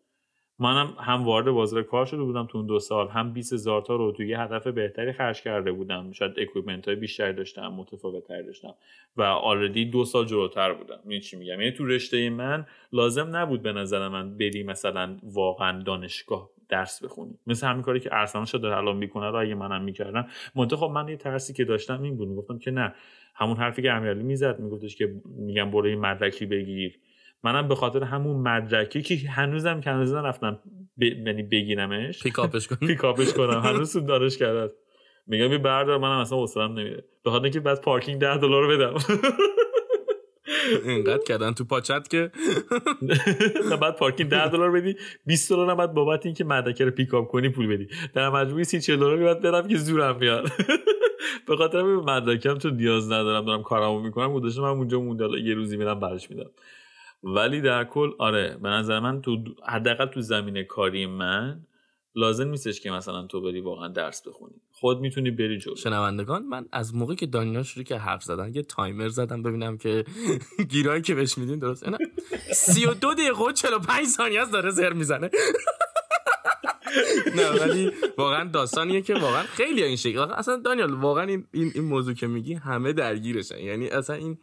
[0.63, 3.97] منم هم وارد بازار کار شده بودم تو اون دو سال هم 20 هزار تا
[3.97, 6.13] رو توی هدف بهتری خرج کرده بودم.
[6.13, 8.75] شاید اکویپمنت های بیشتری داشتم متفاوت داشتم
[9.17, 10.99] و آردی دو سال جلوتر بودم.
[11.09, 15.83] این چی میگم؟ یعنی تو رشته من لازم نبود به نظر من بری مثلا واقعا
[15.83, 17.39] دانشگاه درس بخونی.
[17.47, 20.27] مثل همین کاری که ارسلان شده الان می‌کنه رو اگه منم می‌کردم.
[20.55, 22.37] منتها خب من یه ترسی که داشتم این بود.
[22.37, 22.95] گفتم که نه.
[23.35, 26.99] همون حرفی که امیرعلی می‌زد میگفتش که میگم برو مدرکی بگیر.
[27.45, 30.59] منم به خاطر همون مدرکی که هنوزم که هنوز نرفتم
[30.99, 32.23] یعنی بگیرمش.
[32.23, 33.61] پیکاپش کنم پیکاپش کنم.
[33.61, 34.73] هنوز تو دانش کرده
[35.27, 37.05] میگم بی بردار منم اصلا حوصله‌ام نمیده.
[37.25, 38.95] به خاطر اینکه بعد پارکینگ 10 دلار رو بدم.
[40.85, 42.31] اینقدر کردن تو پاچت که.
[43.71, 44.97] نه بعد پارکینگ 10 دلار بدی.
[45.27, 47.89] 20 دلار هم بعد بابت اینکه مدرک رو پیکاپ کنی پول بدی.
[48.15, 50.49] در مجموع 30 40 دلار بعد برم که زورم میاد
[51.49, 55.77] به خاطر مدرکم تو نیاز ندارم دارم کارامو می‌کنم گذاشتم من اونجا مونده یه روزی
[55.77, 56.51] میرم برش میدم.
[57.23, 61.67] ولی در کل آره به نظر من تو حداقل تو زمینه کاری من
[62.15, 64.55] لازم نیستش که مثلا تو بری واقعا درس بخونی.
[64.71, 65.77] خود می‌تونی بری جلو.
[65.77, 70.05] شنوندگان من از موقعی که دانیال شروع که حرف زدن یه تایمر زدم ببینم که
[70.73, 71.99] گیرایی که بهش میدین درست نه.
[72.53, 75.31] 32 دقیقه و 45 ثانیه داره زر می‌زنه.
[77.37, 81.85] نه ولی واقعا داستانیه که واقعا خیلی این شکل اصلا دانیال واقعا این این, این
[81.85, 83.59] موضوع که میگی همه درگیرشن.
[83.59, 84.39] یعنی اصلا این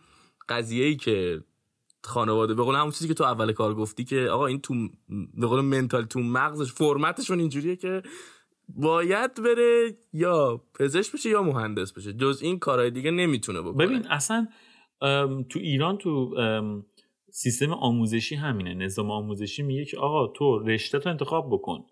[0.50, 1.42] قضیه ای که
[2.04, 2.54] خانواده.
[2.54, 4.74] به قول همون چیزی که تو اول کار گفتی که آقا این تو
[5.34, 8.02] به قول منتال تو مغزش فرمتشون اینجوریه که
[8.76, 12.14] باید بره یا پزشک بشه یا مهندس بشه.
[12.14, 13.88] جز این کارهای دیگه نمی‌تونه بکنه.
[13.88, 14.48] ببین اصلا
[15.50, 16.36] تو ایران تو
[17.32, 18.74] سیستم آموزشی همینه.
[18.74, 21.86] نظام آموزشی میگه که آقا تو رشته تو انتخاب بکن.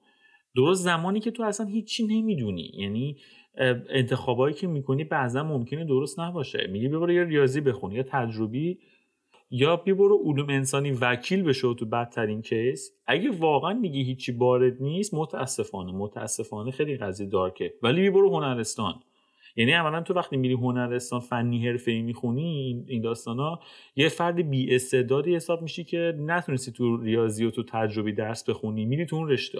[0.55, 2.71] درست زمانی که تو اصلا هیچی نمی‌دونی.
[2.73, 3.17] یعنی
[3.89, 6.67] انتخابایی که می‌کنی بعضا ممکنه درست نباشه.
[6.71, 8.79] میگه ببره یا ریاضی بخون یا تجربی
[9.49, 12.91] یا برو علوم انسانی وکیل بشه تو بدترین کیس.
[13.07, 17.73] اگه واقعا میگی هیچی وارد نیست متاسفانه متاسفانه خیلی قضیه دارکه.
[17.83, 18.93] ولی برو هنرستان.
[19.55, 23.59] یعنی اولا تو وقتی میری هنرستان فنی ای می‌خونی این داستانا
[23.95, 28.85] یه فرد بی استعدادی حساب میشی که نتونستی تو ریاضی و تو تجربی درس بخونی
[28.85, 29.59] میری تو اون رشته.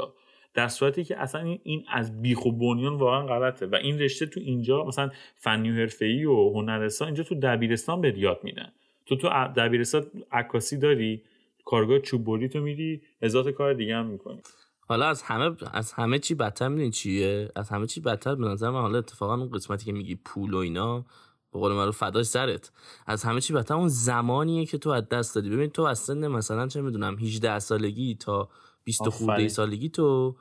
[0.53, 3.65] در صورتی که اصلا این از بیخ و بنیان واقعا غلطه.
[3.65, 8.19] و این رشته تو اینجا مثلا فنی و ای و هنرستان اینجا تو دبیرستان به
[8.19, 8.71] یاد میدن.
[9.07, 11.21] تو تو دبیرستان عکاسی داری؟
[11.65, 14.41] کارگاه چوب تو میری ازات کار دیگه هم می‌کنی.
[14.79, 18.69] حالا از همه از همه چی بدتر می‌دونی چیه؟ از همه چی بدتر به نظر
[18.69, 21.05] من حالا اتفاقا اون قسمتی که میگی پول و اینا
[21.53, 22.71] به قول معروف فدای سرت.
[23.07, 25.49] از همه چی بدتر اون زمانیه که تو از دست دادی.
[25.49, 28.49] ببین تو از سن مثلا چه می‌دونم 18 سالگی تا
[28.83, 30.35] 20 خورده سالگی تو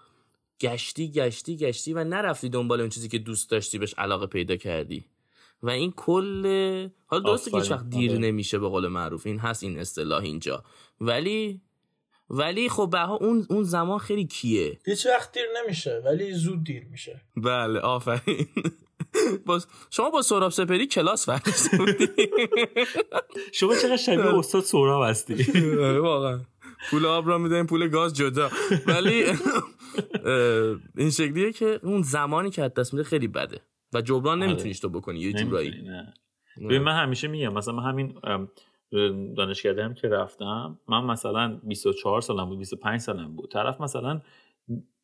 [0.60, 5.04] گشتی گشتی گشتی و نرفتی دنبال اون چیزی که دوست داشتی بهش علاقه پیدا کردی.
[5.66, 6.46] و این کل
[7.06, 8.20] حالا درسته که هیچ وقت دیر آره.
[8.20, 9.26] نمیشه به قول معروف.
[9.26, 10.64] این هست این اصطلاح اینجا.
[11.00, 11.60] ولی
[12.30, 16.84] ولی خب به اون اون زمان خیلی کیه؟ هیچ وقت دیر نمیشه ولی زود دیر
[16.90, 17.22] میشه.
[17.36, 18.46] بله آفرین.
[19.46, 21.28] باز شما با سوراب سپری کلاس
[21.78, 22.08] بودی
[23.52, 25.34] شما چقدر شبیه استاد سوراب هستی؟
[25.80, 26.40] آره، واقعا.
[26.90, 28.50] پول آب را می‌دهیم پول گاز جدا.
[28.86, 29.24] ولی
[30.96, 33.60] این شکلیه که اون زمانی که دست میده خیلی بده.
[33.92, 34.50] و جبران آره.
[34.50, 35.72] نمیتونیش تو بکنی یه جورایی.
[36.56, 38.14] ببین من همیشه میگم مثلا من همین
[39.36, 43.50] دانشکده هم که رفتم من مثلا 24 سالم بود 25 سالم بود.
[43.50, 44.20] طرف مثلا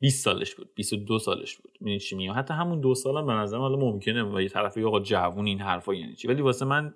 [0.00, 1.72] 20 سالش بود 22 سالش بود.
[1.80, 5.00] می‌دونی چی میگم؟ حتی همون دو سالم به نظرم حالا ممکنه و یه طرفی آقا
[5.00, 6.94] جوون این حرفا یعنی چی؟ ولی واسه من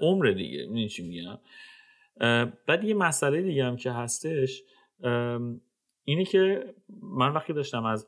[0.00, 0.58] عمر دیگه.
[0.58, 1.38] می‌دونی چی میگم؟
[2.66, 4.62] بعد یه مسئله دیگه هم که هستش
[6.08, 8.06] اینه که من وقتی داشتم از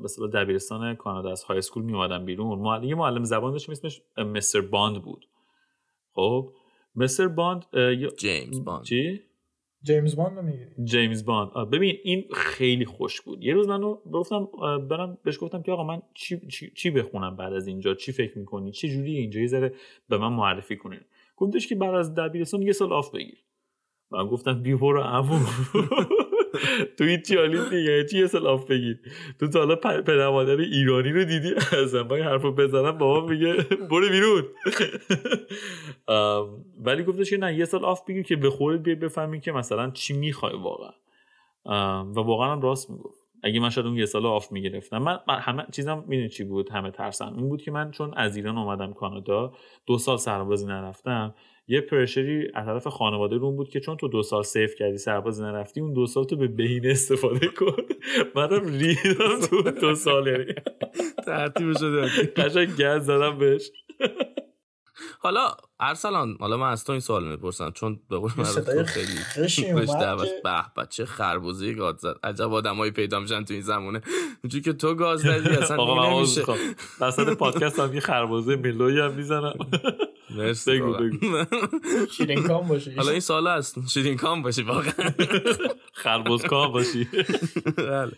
[0.00, 4.60] مثلا دبیرستان کانادا از high school می اومدم بیرون یه معلم زبان داشتم اسمش Mr.
[4.60, 5.28] Bond بود.
[6.12, 6.52] خب؟
[6.94, 7.28] Mr.
[7.28, 7.64] Bond
[8.18, 8.84] جیمز باند.
[8.84, 9.20] چی؟
[9.82, 11.70] جیمز باند میگی؟ جیمز باند.
[11.70, 13.44] ببین این خیلی خوش بود.
[13.44, 14.48] یه روز منو گفتم
[14.88, 18.38] برم بهش گفتم که آقا من چی, چی, چی بخونم بعد از اینجا؟ چی فکر
[18.38, 19.74] می‌کنی؟ چه جوری اینجا یه ذره
[20.08, 21.00] به من معرفی کنین
[21.36, 23.38] گفتش که بعد از دبیرستان یه سال off بگیر.
[24.10, 25.02] من گفتم بی برو
[26.98, 28.04] تو هیچ چیالی دیگه.
[28.04, 28.98] چی off بگیر
[29.40, 33.52] تو تا حالا پدر ایرانی رو دیدی؟ از من حرفو بزنم بابا میگه
[33.90, 34.44] برو بیرون.
[36.84, 39.90] ولی گفتش که نه یه سال off بگیر که به خودت بیای بفهمی که مثلا
[39.90, 40.92] چی می‌خوای واقعا.
[42.04, 43.20] و واقعا هم راست می‌گفت.
[43.42, 44.98] اگه من شاید اون یه سال off می‌گرفتم.
[44.98, 47.34] من همه چیزم می‌دونی چی بود؟ همه ترسم.
[47.36, 49.52] این بود که من چون از ایران اومدم کانادا
[49.86, 51.34] دو سال سربازی نرفتم.
[51.70, 55.40] یه پرشری از طرف خانواده روم بود که چون تو دو سال سیف کردی سرباز
[55.40, 57.76] نرفتی اون دو سال تو به بهینه استفاده کن
[58.34, 60.54] منم ریدم تو دو سال یعنی
[61.26, 62.06] ترتیب شده.
[62.36, 63.70] قشنگ گز زدم بهش.
[65.18, 65.48] حالا
[65.80, 69.72] ارسلان حالا من از تو این سوال می‌پرسم چون به قول من خیلی
[70.42, 72.16] به بچه خربوزی گاز زد.
[72.22, 74.00] عجب آدمایی پیدا میشن تو این زمونه.
[74.44, 76.42] اونجوری که تو گاز زدی اصلا نمیشه.
[77.00, 79.54] وسط پادکست هم یه خربوزه ملوی هم می‌زنم.
[80.36, 81.44] مرسی بگو بگو.
[82.16, 83.88] شیرین کام باشی حالا این سال هست.
[83.88, 85.10] شیرین کام باشی واقعا.
[85.92, 87.08] خربوز کام باشی.
[87.76, 88.12] بله.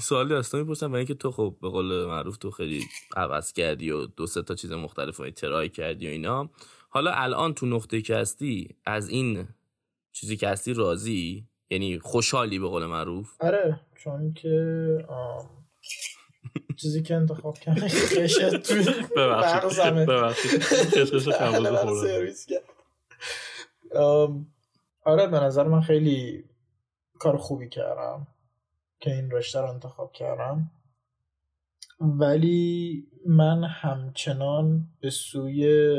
[0.00, 2.84] سوالی هست می‌پرسم و اینکه تو خب به قول معروف تو خیلی
[3.16, 6.50] عوض کردی و دو سه تا چیز مختلف رو try کردی و اینا.
[6.88, 9.48] حالا الان تو نقطه که هستی از این
[10.12, 14.98] چیزی که هستی راضی؟ یعنی خوشحالی به قول معروف؟ آره چون که
[16.82, 18.74] چیزی که انتخاب کردم خشت تو
[19.16, 19.94] ببخشید.
[19.94, 20.62] ببخشید.
[25.04, 26.44] آره به نظر من خیلی
[27.18, 28.26] کار خوبی کردم
[29.00, 30.70] که این رشته رو انتخاب کردم.
[32.00, 35.92] ولی من همچنان به سوی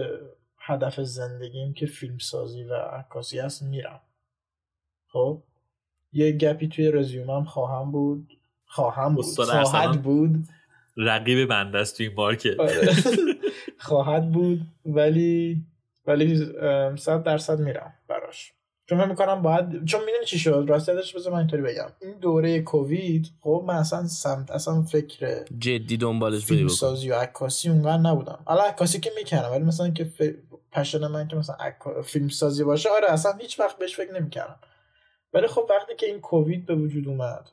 [0.57, 4.01] هدف زندگیم که فیلمسازی و عکاسی هست میرم.
[5.07, 5.43] خب؟
[6.13, 8.37] یه گپی توی رزیومم خواهم بود.
[8.65, 9.25] خواهم بود.
[9.25, 10.47] خواهد بود.
[10.97, 12.93] رقیب بنده است توی مارکت آره.
[13.77, 15.61] خواهد بود ولی
[16.05, 16.45] ولی
[16.97, 18.53] صد درصد میرم براش.
[18.85, 21.89] چون من می‌کنم باید چون می‌دونی چی شد؟ راستش بذار من اینطوری بگم.
[22.01, 27.69] این دوره کووید خب من اصلا سمت اصلا فکر جدی دنبالش فیلم سازی و عکاسی
[27.69, 28.39] اونقدر نبودم.
[28.45, 30.11] حالا عکاسی که می‌کنم ولی مثلا که
[30.71, 31.55] پشن من که مثلا
[32.03, 34.59] فیلم سازی باشه آره اصلا هیچ وقت بهش فکر نمی‌کردم.
[35.33, 37.49] ولی خب وقتی که این کووید به وجود اومد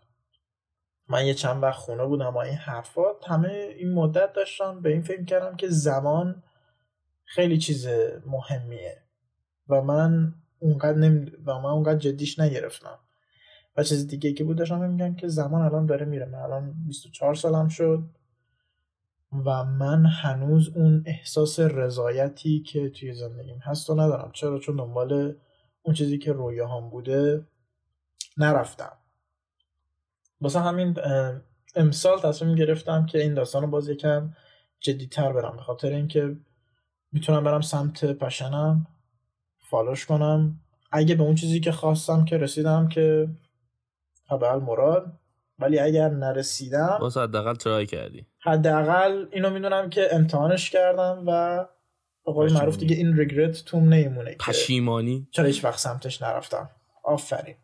[1.10, 5.02] من یه چند وقت خونه بودم و این حرفات همه این مدت داشتم به این
[5.02, 6.42] فکر کردم که زمان
[7.24, 7.88] خیلی چیز
[8.26, 9.02] مهمیه
[9.68, 11.30] و من اونقدر نمی...
[11.46, 12.98] و من اونقدر جدیش نگرفتم.
[13.76, 16.26] و چیز دیگه که بود داشتم میگم که زمان الان داره میره.
[16.26, 18.02] من الان 24 سالم شد
[19.32, 24.30] و من هنوز اون احساس رضایتی که توی زندگیم هست و ندارم.
[24.32, 25.36] چرا؟ چون دنبال
[25.82, 27.46] اون چیزی که رویاهام بوده
[28.36, 28.99] نرفتم.
[30.40, 30.96] واسه همین
[31.74, 34.32] امسال تصمیم گرفتم که این داستان رو باز یکم
[34.80, 36.36] جدیتر برم به خاطر اینکه
[37.12, 38.86] می‌تونم برم سمت پشنم
[39.70, 40.60] فالوش کنم.
[40.92, 43.28] اگه به اون چیزی که خواستم که رسیدم که
[44.28, 45.12] فبل مراد
[45.58, 48.26] ولی اگر نرسیدم باز حداقل ترای کردی.
[48.42, 51.64] حداقل اینو می‌دونم که امتحانش کردم و
[52.26, 56.70] به قول معروف دیگه این ریگرت توم نمیمونه پشیمانی؟ چرا هیچ وقت سمتش نرفتم.
[57.04, 57.56] آفرین.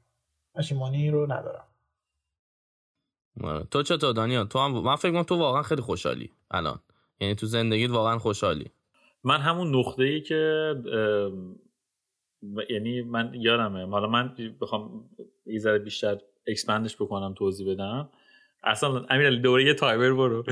[0.54, 1.64] پشیمانی رو ندارم.
[3.70, 6.81] تو چطور دانیال؟ تو هم من فکر کنم تو واقعا خیلی خوشحالی الان.
[7.20, 8.70] یعنی تو زندگیت واقعا خوشحالی.
[9.25, 10.75] من همون نقطه ای که
[12.70, 13.87] یعنی من یادمه.
[13.87, 15.05] حالا من بخوام
[15.46, 18.09] یه ذره بیشتر expand ش بکنم توضیح بدم.
[18.64, 20.42] اصلا امیر دوره یه timer برو.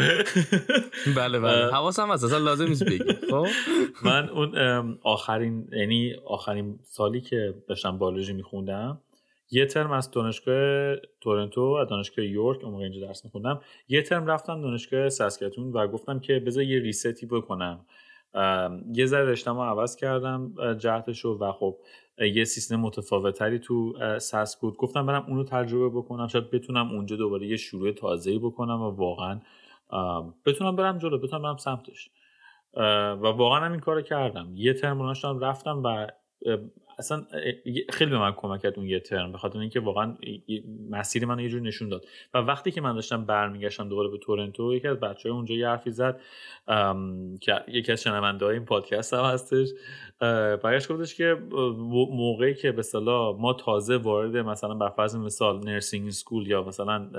[1.16, 1.72] بله بله.
[1.72, 2.24] حواسم هست.
[2.24, 3.12] اصلا لازم نیست بگی.
[3.30, 3.46] خب؟
[4.06, 9.00] من اون آخرین یعنی آخرین سالی که داشتم بالوژی میخوندم
[9.50, 14.60] یه ترم از دانشگاه تورنتو و دانشگاه یورک اون اینجا درس میخوندم یه ترم رفتم
[14.60, 17.86] دانشگاه ساسکاتون و گفتم که بذار یه reset ی بکنم.
[18.94, 21.76] یه ذره رشتم عوض کردم جهتشو و خب
[22.34, 24.76] یه سیستم متفاوتتری تو ساس بود.
[24.76, 29.40] گفتم برم اونو تجربه بکنم شاید بتونم اونجا دوباره یه شروع تازه‌ای بکنم و واقعا
[30.46, 32.10] بتونم برم جلو بتونم برم سمتش.
[32.76, 34.52] و واقعا هم این کارو کردم.
[34.54, 36.06] یه ترم داشتم رفتم و
[36.98, 37.26] اصلا
[37.90, 40.16] خیلی به من کمک کرد اون یه ترم به خاطر اینکه واقعا
[40.90, 42.04] مسیر من یه جور نشون داد.
[42.34, 45.68] و وقتی که من داشتم برمیگشتم دوباره به تورنتو یکی از بچه های اونجا یه
[45.68, 46.20] حرفی زد
[47.40, 49.68] که یکی از شنونده های این پادکست هم هستش
[50.62, 51.36] برگشت گفتش که
[52.10, 57.10] موقعی که به صلاح ما تازه وارد مثلا بر فرض مثال نرسینگ سکول یا مثلا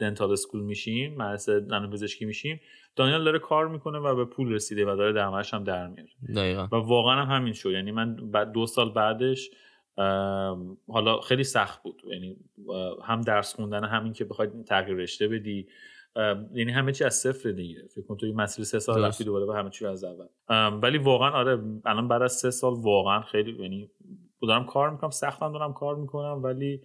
[0.00, 1.60] دنتال سکول میشیم مدرسه
[1.92, 2.60] پزشکی میشیم
[2.96, 6.10] دانیال داره کار می‌کنه و به پول رسیده و داره درآمدش هم در میاره.
[6.36, 6.68] دقیقا.
[6.72, 7.70] و واقعا هم همین شد.
[7.70, 9.50] یعنی من بعد دو سال بعدش
[10.88, 12.02] حالا خیلی سخت بود.
[12.10, 12.36] یعنی
[13.04, 15.68] هم درس خوندن همین که بخواید تغییر رشته بدی.
[16.54, 17.82] یعنی همه چی از صفر دیگه.
[17.94, 20.26] فکر کن توی مسیر سه سال رفتی دوباره به همه چی از اول.
[20.82, 23.90] ولی واقعا آره الان بعد از سه سال واقعا خیلی یعنی
[24.42, 26.80] دارم کار می‌کنم سختم دارم کار می‌کنم ولی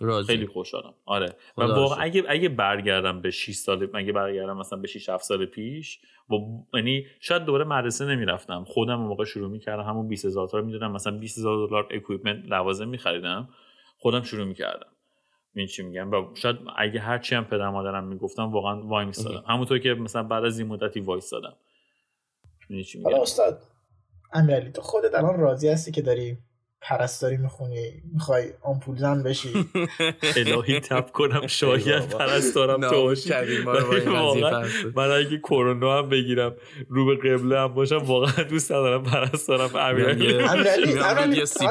[0.00, 0.26] راضی.
[0.26, 0.94] خیلی خوشحالم.
[1.04, 1.36] آره.
[1.58, 5.46] و واقعا اگه اگه برگردم به 6 سال اگه برگردم مثلا به 6 7 سال
[5.46, 6.34] پیش و
[6.74, 8.64] یعنی شاید دوباره مدرسه نمی‌رفتم.
[8.64, 10.92] خودم موقع شروع می‌کردم همون 20000 تا رو می‌دادم.
[10.92, 13.48] مثلا 20000 دلار اکویپمنت لوازم میخریدم.
[13.98, 14.86] خودم شروع می‌کردم.
[15.54, 19.44] این چی میگم؟ و شاید اگه هر چی هم پدر مادرم می‌گفتم واقعا وای میستادم.
[19.46, 21.56] همونطور که مثلا بعد از این مدتی وایستادم.
[23.04, 23.62] حالا استاد
[24.32, 26.38] امیرعلی تو خودت الان راضی هستی که داری
[26.80, 29.52] پرستاری می‌خونی می‌خوای آمپول زن بشی.
[30.36, 33.30] الهی تپ کنم شاید پرستارم تو باشی
[34.94, 36.54] من اگه کرونا هم بگیرم
[36.88, 40.94] رو به قبله هم باشم واقعا دوست ندارم پرستارم امیرعلی امیرعلی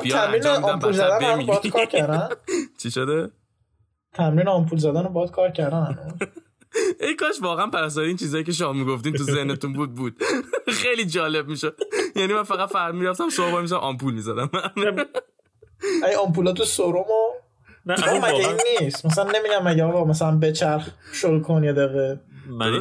[0.09, 2.29] تمرین آمپول زدن هم باد کار کردن؟
[2.81, 3.29] چی شده؟
[4.13, 5.97] تمرین آمپول زدن رو باد کار کردن
[7.01, 10.23] ای کاش واقعا پرستاری این چیزایی که شما می‌گفتین تو ذهنتون بود بود.
[10.81, 11.77] خیلی جالب می‌شد.
[12.15, 14.49] یعنی من فقط فر می‌رفتم صبح میشم آمپول می‌زدم.
[16.07, 17.29] ای آمپولا تو سرومو
[17.85, 22.19] نه مگه این نیست؟ مثلا نمیگم مگه آقا مثلا بچرخ شل کن یه دقیقه.
[22.49, 22.73] من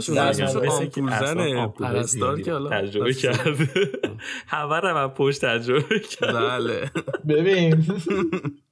[0.59, 1.67] آمپول زنه.
[1.67, 2.71] پرستار که حالا.
[2.71, 3.69] تجربه کرده.
[4.47, 6.91] همه رو من پشت تجربه کرده بله.
[7.29, 7.87] ببین.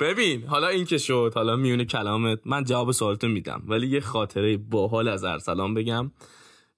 [0.00, 4.56] ببین حالا این که شد حالا میونه کلامت من جواب سوالتو میدم ولی یه خاطره
[4.56, 6.10] باحال از ارسلان بگم.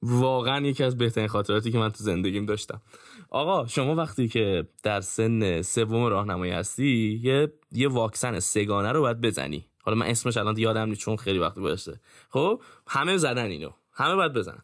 [0.02, 2.82] واقعا یکی از بهترین خاطراتی که من تو زندگیم داشتم.
[3.30, 9.20] آقا شما وقتی که در سن سوم راهنمایی هستی یه یه واکسن سگانه رو باید
[9.20, 9.64] بزنی.
[9.82, 12.00] حالا من اسمش الان یادم نیست چون خیلی وقت گذشته.
[12.30, 13.70] خب؟ همه زدن اینو.
[13.92, 14.62] همه باید بزنن.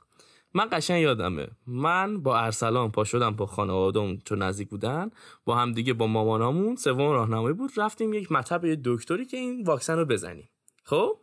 [0.55, 1.49] من قشنگ یادمه.
[1.67, 5.11] من با ارسلان پا شدم با خانوادم چون نزدیک بودن
[5.45, 7.71] با هم دیگه با مامانامون سوم راهنمایی بود.
[7.77, 10.49] رفتیم یک مطب یه دکتری که این واکسن رو بزنیم.
[10.85, 11.19] خب؟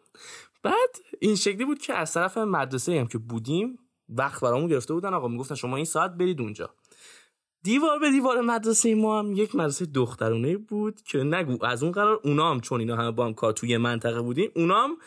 [0.64, 5.14] بعد این شکلی بود که از طرف مدرسه هم که بودیم وقت برامون گرفته بودن.
[5.14, 6.70] آقا می‌گفتن شما این ساعت برید اونجا.
[7.64, 12.20] دیوار به دیوار مدرسه ما هم یک مدرسه دخترونه بود که نگو از اون قرار
[12.24, 14.98] اونا هم چون اینا همه با هم کار توی منطقه بودیم اونا هم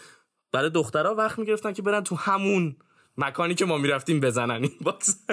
[0.53, 2.77] برای دخترها وقت می‌گرفتن که برن تو همون
[3.19, 5.25] مکانی که ما می‌رفتیم بزنن این باکس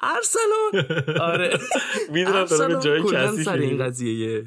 [0.00, 0.86] ارسلان.
[1.20, 1.58] آره.
[2.12, 4.44] می‌دونم داره جای کسی سر این قضیه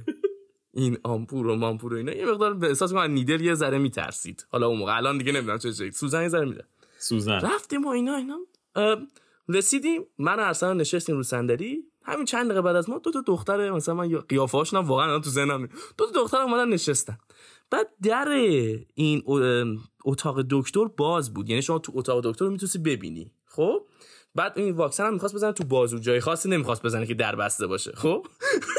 [0.74, 2.12] این آمپور و مامپور و اینا.
[2.12, 4.46] یه مقدار به احساس کنم نیدل یه ذره میترسید.
[4.52, 4.98] حالا اون موقع.
[4.98, 6.66] الان دیگه نمی‌دونم چه چه سوزن یه ذره میده.
[6.98, 7.40] سوزن.
[7.40, 8.38] رفتیم و اینا اینا.
[9.50, 10.06] رسیدیم.
[10.18, 11.84] من ارسلان نشستیم رو صندلی.
[12.06, 15.30] همین چند دقیقه بعد از ما دو تا دختر مثلا من قیافه هاشون واقعا تو
[15.30, 17.18] ذهنم دو تا دختر اومدن نشستن.
[17.72, 18.28] بعد در
[18.96, 19.24] این
[20.06, 21.50] اتاق دکتر باز بود.
[21.50, 23.32] یعنی شما تو اتاق دکتر رو می‌تونستی ببینی.
[23.46, 23.82] خب؟
[24.36, 26.00] بعد این واکسن هم می‌خواست بزنه تو بازو.
[26.00, 27.92] جای خاصی نمی‌خواست بزنه که در بسته باشه.
[27.92, 28.28] خب؟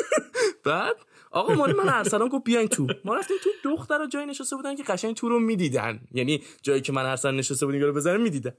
[0.65, 0.97] بعد
[1.31, 2.87] آقا مال من ارسلان گفت بیاین تو.
[3.05, 6.01] ما رفتیم تو دخترها جای نشسته بودن که قشنگ تو رو می‌دیدن.
[6.13, 8.53] یعنی جایی که من ارسلان نشسته بودیم رو بزنه می‌دیدن.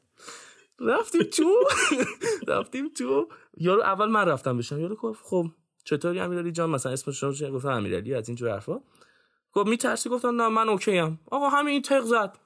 [0.79, 1.53] رفتیم تو.
[2.53, 3.27] رفتیم تو.
[3.57, 5.45] یارو اول من رفتم بشم یارو گفت خب
[5.83, 8.81] چطوری امیرعلی جان؟ مثلا اسمش چیه گفتم امیرعلی از اینجور حرفا.
[9.53, 12.37] گفت میترسی؟ گفتم نه من اوکی ام آقا همین این تق زد.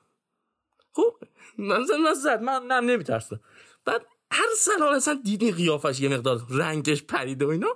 [0.93, 1.13] خب
[1.57, 3.39] من زد من نه نمیترسم.
[3.85, 7.67] بعد هر سلام اصلا دیدی قیافش یه مقدار رنگش پریده و اینا.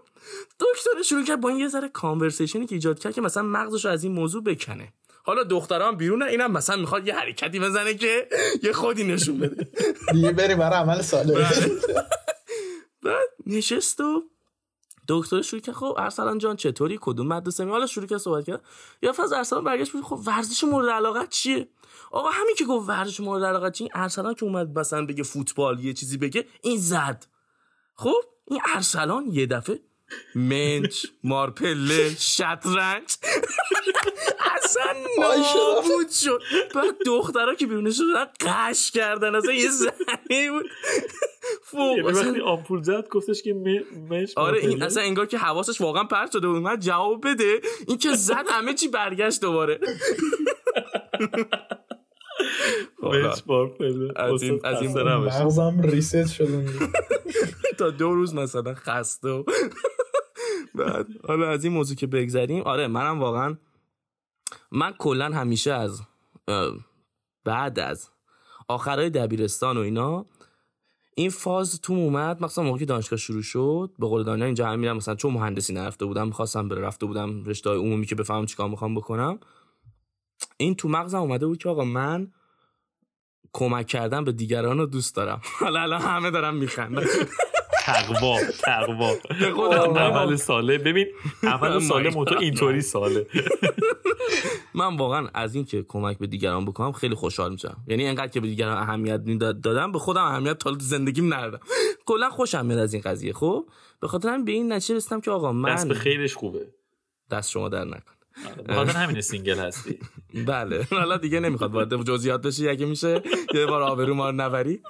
[0.60, 3.92] دکتر شروع کرد با این یه ذره کانورسیشنی که ایجاد کرد که مثلا مغزش رو
[3.92, 4.94] از این موضوع بکنه.
[5.24, 8.30] حالا دختران بیرونه اینم مثلا می‌خواد یه حرکتی بزنه که
[8.64, 9.68] یه خودی نشون بده.
[10.12, 11.48] دیگه بری برای عمل ساله
[13.04, 14.24] بعد نشست و
[15.10, 18.62] دکتر شروع که خب ارسلان جان چطوری؟ کدوم مدرسه؟ می حالا شروع که صحبت کرد.
[19.02, 21.70] یا فاز ارسلان برگشت بود خب ورزش مورد علاقت چیه؟
[22.12, 25.94] آقا همین که گفت ورزش مورد علاقت چیه ارسلان که اومد مثلا بگه فوتبال یه
[25.94, 27.26] چیزی بگه این زد.
[27.96, 29.80] خب این ارسلان یه دفعه
[30.36, 33.18] منچ مارپله شطرنج
[34.56, 36.42] اصلا نابود شد.
[36.76, 40.66] بعد دخترها که بیرونش شدن قش کردن اصلا یه زنی بود.
[41.72, 41.98] فوق.
[41.98, 43.54] یعنی وقتی آمپول زد گفتش که
[44.10, 46.62] مش آره این اصلا انگار که حواسش واقعا پرت شده بود.
[46.62, 47.62] من جواب بده.
[47.88, 49.80] این که زد همه چی برگشت دوباره.
[54.16, 56.66] از این از این مغزم ریست شده
[57.80, 59.44] تا دو روز مثلا خسته
[60.76, 63.58] بعد حالا از این موضوع که بگذریم آره منم واقعا
[64.72, 66.02] من کلا همیشه از
[67.44, 68.10] بعد از
[68.68, 70.26] آخرای دبیرستان و اینا
[71.20, 74.98] این فاز تو اومد مثلا موقعی دانشگاه شروع شد به قول دانیا اینجا هم میرم
[74.98, 78.96] مثلا چون مهندسی نرفته بودم می‌خواستم بره رفته بودم رشته عمومی که بفهمم چیکار می‌خوام
[78.96, 79.40] بکنم.
[80.58, 82.32] این تو مغزم اومده بود که آقا من
[83.54, 85.42] کمک کردن به دیگران رو دوست دارم.
[85.60, 87.06] حالا الان همه دارم میخندن.
[87.94, 89.14] تقوا تقوا.
[89.40, 90.78] به خودم اول ساله.
[90.78, 91.08] ببین
[91.44, 93.28] اول ساله موتو اینطوری ساله.
[94.74, 97.78] من واقعا از این که کمک به دیگران بکنم خیلی خوشحال میشم.
[97.88, 99.24] یعنی انقدر که به دیگران اهمیت
[99.64, 101.60] دادم به خودم اهمیت تا زندگیم ندادم.
[102.06, 103.34] کلا خوشم میاد از این قضیه.
[103.34, 103.66] خب
[104.02, 106.68] به خاطر به این نتیجه رسیدم که آقا من دست به خیرش خوبه.
[107.32, 108.19] دست شما درد نکنه
[108.70, 110.00] بخاطر همین single هستی.
[110.48, 110.88] بله.
[110.92, 113.24] حالا دیگه نمی‌خواد وارد جزئیات بشی اگه میشه
[113.54, 114.82] یه بار آبرو ما نبری.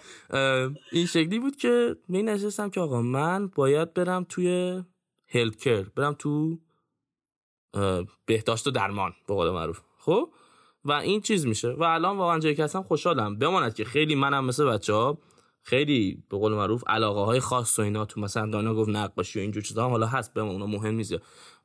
[0.91, 4.81] این شکلی بود که می نشستم که آقا من باید برم توی
[5.27, 6.57] هلت برم تو
[8.25, 9.81] بهداشت و درمان به قول معروف.
[9.97, 10.29] خب؟
[10.85, 11.69] و این چیز میشه.
[11.69, 13.37] و الان واقعا جایی که هستم خوشحالم.
[13.37, 15.17] بماند که خیلی منم مثل بچه ها
[15.69, 19.41] خیلی به قول معروف علاقه های خاص و اینا تو مثلا دانا گفت نقاشی و
[19.41, 21.15] اینجور چیزا حالا هست به اونا مهم نیست.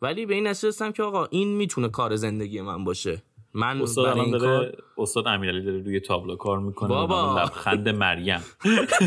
[0.03, 3.23] ولی به این نتیجه که آقا این می‌تونه کار زندگی من باشه.
[3.55, 4.73] من استاد این داره کار...
[4.99, 7.43] استاد امیرعلی داره روی تابلو کار می‌کنه بابا.
[7.43, 8.41] لبخند مریم.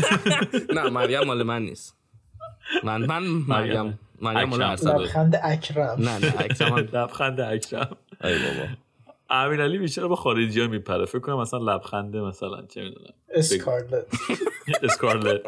[0.76, 1.96] نه مریم مال من نیست.
[2.84, 3.98] من من مریم.
[4.22, 4.48] مریم.
[4.48, 5.96] مال لبخند اکرم.
[5.98, 7.96] نه نه اکرم لبخند اکرم.
[8.24, 8.68] ای بابا.
[9.30, 11.04] امیرعلی بیشتر با خارجی ها میپره.
[11.04, 13.12] فکر کنم مثلا لبخنده مثلا چه می‌دونم.
[13.28, 14.06] اسکارلت.
[14.82, 15.40] اسکارلت.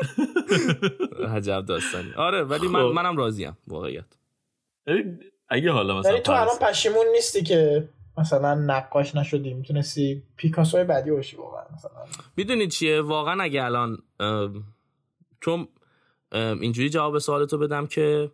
[1.29, 2.13] عجب داستانی.
[2.17, 2.95] آره ولی من خب.
[2.95, 4.05] منم راضیم واقعیت.
[5.49, 7.89] اگه حالا مثلا تو الان پشیمون نیستی که
[8.19, 11.91] مثلا نقاش نشدی می‌تونستی پیکاسو بعدی باشی واقعا مثلا.
[12.37, 13.99] می‌دونی چیه؟ واقعا اگه الان
[15.41, 15.69] چون
[16.33, 18.31] اینجوری جواب سوالتو بدم که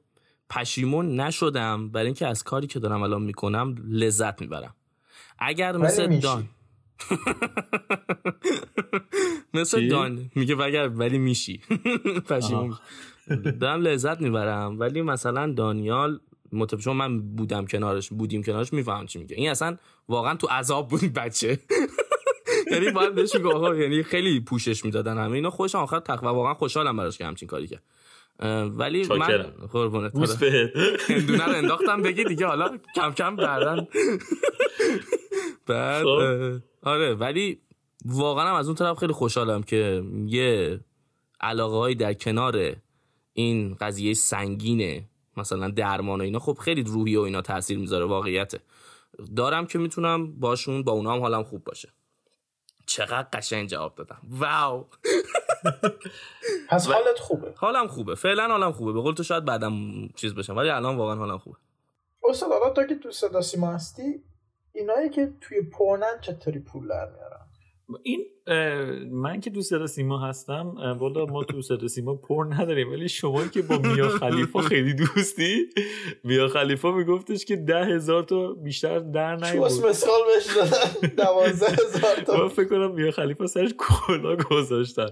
[0.50, 4.74] پشیمون نشدم برای اینکه از کاری که دارم الان می‌کنم لذت می‌برم.
[5.38, 6.48] اگر مثل دان.
[9.54, 10.30] مثل دان.
[10.34, 11.60] میگه اگر ولی میشی.
[12.30, 12.74] پشیمون
[13.60, 14.80] دارم لذت می‌برم.
[14.80, 16.20] ولی مثلا دانیال
[16.52, 19.36] مطابق من بودم کنارش بودیم کنارش میفهم چی میگه.
[19.36, 19.76] این اصلا
[20.08, 21.58] واقعا تو عذاب بود بچه.
[22.72, 25.50] یعنی باید بهش میگه یعنی خیلی پوشش می‌دادن همه اینا.
[25.50, 27.82] خوش آخر تق و واقعا خوشحالم براش که همچین کاری کرد.
[28.38, 30.42] ولی من قربونت
[31.08, 33.86] هندونه رو انداختم بگی دیگه حالا کم کم بردن
[35.66, 36.60] بعد خب.
[36.82, 37.60] آره ولی
[38.04, 40.80] واقعا هم از اون طرف خیلی خوشحالم که یه
[41.40, 42.76] علاقه هایی در کنار
[43.32, 46.38] این قضیه سنگینه مثلا درمان و اینا.
[46.38, 48.60] خب خیلی روحی و اینا تاثیر می‌ذاره واقعیته.
[49.36, 51.88] دارم که می‌تونم باشون با اونا هم حالم خوب باشه.
[52.86, 54.18] چقدر قشنگ جواب دادم.
[54.30, 54.86] واو!
[56.68, 57.52] پس حالت خوبه.
[57.56, 58.14] حالم خوبه.
[58.14, 58.92] فعلا حالم خوبه.
[58.92, 59.72] به قول تو شاید بعدم
[60.16, 61.56] چیز بشم ولی الان واقعا حالم خوبه.
[62.28, 64.24] استاد حالا تا که تو صدا سیما هستی
[64.72, 67.45] اینایی که توی پرنن چطوری پول در میارن؟
[68.02, 68.26] این
[69.10, 73.46] من که تو صدا سیما هستم والا ما تو صدا سیما پر نداریم ولی شما
[73.46, 75.66] که با میا خلیفا خیلی دوستی
[76.24, 81.72] میا خلیفا میگفتش که ده هزار تا بیشتر در نیبود چوس مثال بهش دادن؟ دوازده
[81.72, 82.42] هزار تا.
[82.42, 85.08] من فکر کنم میا خلیفا سرش کلا گذاشتن.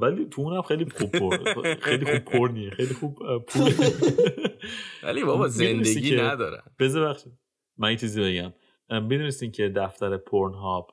[0.00, 3.72] ولی تو اونم خیلی خوب پر خیلی خوب پر نیه خیلی خوب پول
[5.02, 6.62] ولی بابا زندگی نداره.
[6.78, 7.32] بذار بخشید
[7.78, 8.52] من این چیزی بگم.
[9.08, 10.90] می‌دونستین که دفتر پورن هاب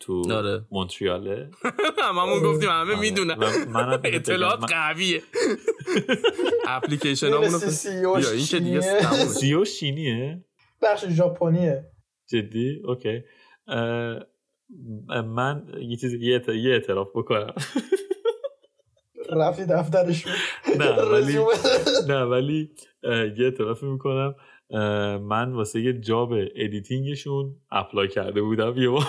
[0.00, 0.64] تو آره.
[0.70, 1.50] مونتریاله.
[2.04, 3.36] هممون گفتیم همه می‌دونن
[4.04, 5.22] اطلاعات قویه.
[6.68, 7.58] اپلیکیشن همونو
[8.02, 8.80] یا این که دیگه
[9.40, 10.44] سیو شینیه؟
[10.82, 11.84] بخش ژاپنیه.
[12.28, 13.22] جدی؟ okay.
[15.24, 16.42] من یه چیز یه
[16.72, 17.54] اعتراف بکنم.
[19.40, 20.24] رفتی دفترش.
[20.78, 21.38] نه ولی
[22.08, 22.70] نه ولی
[23.02, 24.34] یه اعتراف می‌کنم.
[25.18, 29.04] من واسه یه job editing شون apply کرده بودم یه بار.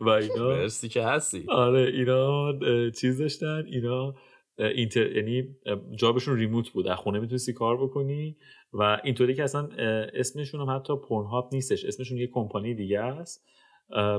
[0.00, 1.44] و اینا مرسی که هستی.
[1.48, 2.52] آره اینا
[2.90, 3.64] چیز داشتن.
[3.66, 4.14] اینا
[4.58, 5.56] اینتر یعنی
[5.96, 6.88] جابشون ریموت بود.
[6.88, 8.36] از خونه می‌تونستی کار بکنی
[8.72, 9.68] و اینطوری که اصلا
[10.14, 11.84] اسمشون هم حتی پورن هاب نیستش.
[11.84, 13.46] اسمشون یه کمپانی دیگه است.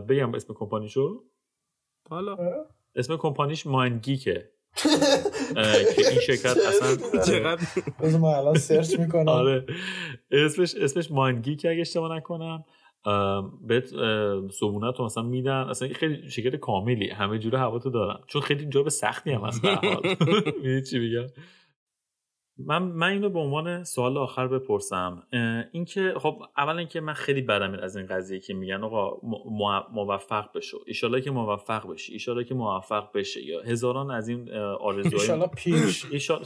[0.09, 1.23] بگم اسم کمپانیشو.
[2.09, 2.37] حالا.
[2.95, 7.61] اسم کمپانیش ماینگیکه که این شرکت اصلا چقدر؟
[8.17, 9.29] من الان سرچ می‌کنم.
[9.29, 9.65] آره.
[10.31, 12.65] اسمش اسمش ماینگی که اگه اشتباه نکنم
[13.67, 13.87] بهت
[14.51, 15.51] صبونت رو مثلا میدن.
[15.69, 17.09] اصلا خیلی شرکت کاملی.
[17.09, 18.17] همه جوره هوا تو دارن.
[18.27, 20.15] چون خیلی جاب سختی هم هست به حال.
[20.89, 21.27] چی میگم؟
[22.57, 25.27] من من اینو به عنوان سوال آخر بپرسم.
[25.71, 29.17] اینکه خب اولا اینکه من خیلی بدم از این قضیه که میگن آقا
[29.93, 30.83] موفق بشو.
[30.87, 32.13] ایشالا که موفق بشی.
[32.13, 33.45] ایشالا که موفق بشه.
[33.45, 36.05] یا هزاران از این آرزوهای ایشالا پیش.
[36.11, 36.45] ایشالا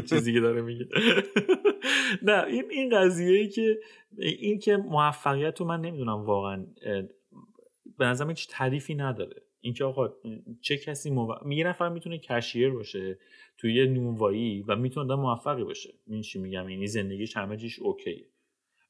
[0.00, 0.88] چیزی که داره میگه.
[2.22, 3.80] نه این این قضیه ای که
[4.18, 6.66] این که موفقیت رو من نمی‌دونم واقعا
[7.98, 9.42] به نظرم هیچ تعریفی نداره.
[9.60, 10.14] اینکه آقا
[10.60, 11.34] چه کسی مو...
[11.50, 13.18] یه نفر می‌تونه کشیر باشه
[13.58, 15.94] توی یه نونوایی و می‌تونه موفقی باشه.
[16.06, 18.26] این چی میگم؟ یعنی زندگیش همه چیش اوکیه.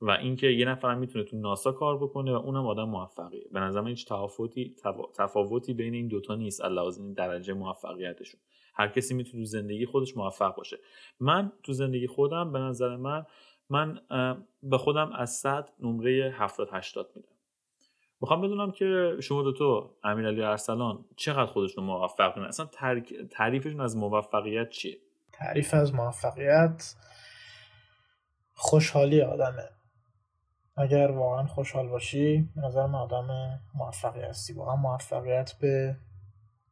[0.00, 3.44] و اینکه یه نفر می‌تونه تو ناسا کار بکنه و اونم آدم موفقیه.
[3.52, 4.74] به نظر هیچ تفاوتی
[5.18, 8.40] تفاوتی بین این دوتا نیست علاوه درجه موفقیتشون.
[8.74, 10.78] هر کسی می‌تونه تو زندگی خودش موفق باشه.
[11.20, 13.26] من تو زندگی خودم به نظر من
[13.70, 14.00] من
[14.62, 17.28] به خودم از 100 نمره 70 80 میدم.
[18.20, 22.66] می‌خوام بدونم که شما دو تو امیرعلی ارسلان چقدر خودشون موفق میدن اصلا
[23.30, 24.96] تعریفشون از موفقیت چیه؟
[25.32, 26.94] تعریف از موفقیت
[28.54, 29.68] خوشحالی آدمه.
[30.76, 34.52] اگر واقعا خوشحال باشی نظر من آدم موفقی هستی.
[34.52, 35.96] واقعا موفقیت به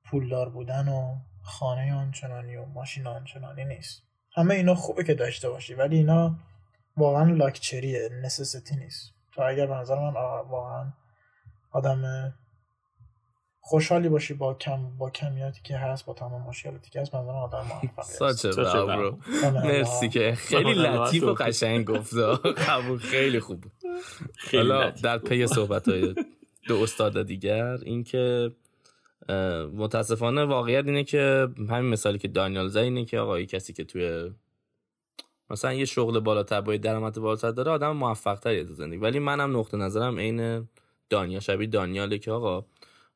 [0.04, 4.02] پولدار بودن و خانه آنچنانی و ماشین آنچنانی نیست.
[4.32, 6.36] همه اینا خوبه که داشته باشی ولی اینا
[6.96, 9.14] واقعا لاکچریه نسستی نیست.
[9.32, 10.12] تو اگر به نظر من
[10.50, 10.92] واقعا
[11.70, 12.32] آدم
[13.60, 17.66] خوشحالی باشی با کم با کمیاتی که هست با تمام مشکلاتی که هست من آدم
[19.64, 22.14] مرسی که خیلی لطیف و قشنگ گفت.
[22.68, 22.98] قبول.
[22.98, 23.64] خیلی خوب
[24.52, 26.14] حالا در پی صحبت های
[26.68, 28.52] دو استاد دیگر اینکه
[29.74, 34.30] متاسفانه واقعیت اینه که همین مثالی که دانیال زد اینه که آقای کسی که توی
[35.50, 39.00] مثلا یه شغل بالاتر با درآمد بالاتر داره آدم موفق تریه تو زندگی.
[39.00, 40.68] ولی منم نقطه نظرم عین
[41.10, 42.64] دانیا شبیه دانیاله که آقا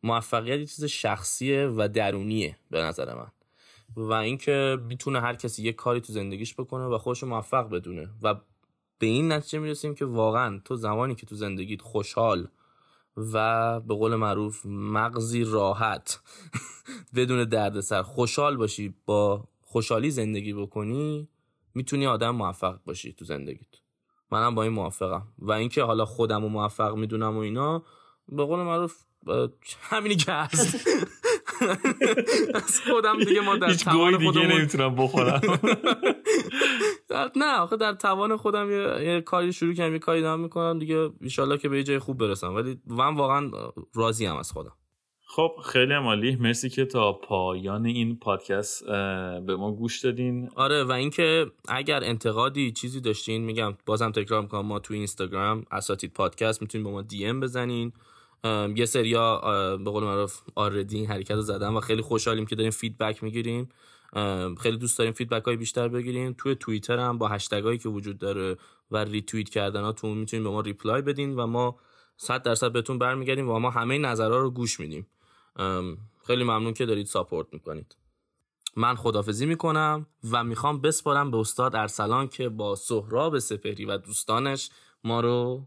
[0.02, 3.32] موفقیت یه چیز شخصیه و درونیه به نظر من.
[3.96, 8.08] و اینکه می‌تونه هر کسی یه کاری تو زندگیش بکنه و خودش موفق بدونه.
[8.22, 8.34] و
[8.98, 12.48] به این نتیجه می‌رسیم که واقعا تو زمانی که تو زندگیت خوشحال
[13.16, 16.20] و به قول معروف مغزی راحت
[17.14, 21.28] بدون دردسر خوشحال باشی با خوشحالی زندگی بکنی
[21.74, 23.81] می‌تونی آدم موفق باشی تو زندگیت.
[24.32, 25.22] منم با این موافقم.
[25.38, 27.82] و اینکه حالا خودم رو موفق می‌دونم و اینا
[28.28, 28.94] به قول معروف
[29.82, 30.88] همینی که هست.
[32.54, 35.40] از خودم دیگه ما در هیچ گوی دیگه نمی‌تونم بخورم.
[37.36, 41.10] نه آخه در توان خودم یه, یه کاری شروع کنم یه کاری دارم می‌کنم دیگه
[41.20, 42.54] ایشالله که به یه جای خوب برسم.
[42.54, 43.50] ولی من واقعا
[43.94, 44.72] راضی‌ام از خودم.
[45.34, 46.36] خب خیلی عالی.
[46.36, 48.86] مرسی که تا پایان این پادکست
[49.46, 50.50] به ما گوش دادین.
[50.54, 56.12] آره و اینکه اگر انتقادی چیزی داشتین میگم بازم تکرار می‌کنم ما تو اینستاگرام اساتید
[56.12, 57.92] پادکست می‌تونین با ما DM بزنین.
[58.76, 59.40] یه سریا
[59.84, 63.68] به قول معروف already حرکت رو زدن و خیلی خوشحالیم که داریم feedback می‌گیریم.
[64.60, 66.34] خیلی دوست داریم feedback های بیشتر بگیریم.
[66.38, 68.56] توی توییتر هم با هشتگ هایی که وجود داره
[68.90, 71.76] و ریتوییت کردن ها تو می‌تونین به ما reply بدین و ما
[72.16, 75.06] صد درصد بهتون برمیگردیم و ما همه نظرها رو گوش میدیم.
[76.26, 77.96] خیلی ممنون که دارید support می‌کنید.
[78.76, 84.70] من خدافزی می‌کنم و می‌خوام بسپارم به استاد ارسلان که با سهراب سپهری و دوستانش
[85.04, 85.66] ما رو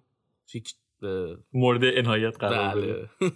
[1.53, 2.81] مورد عنایت قرار بله.
[2.81, 3.09] بده.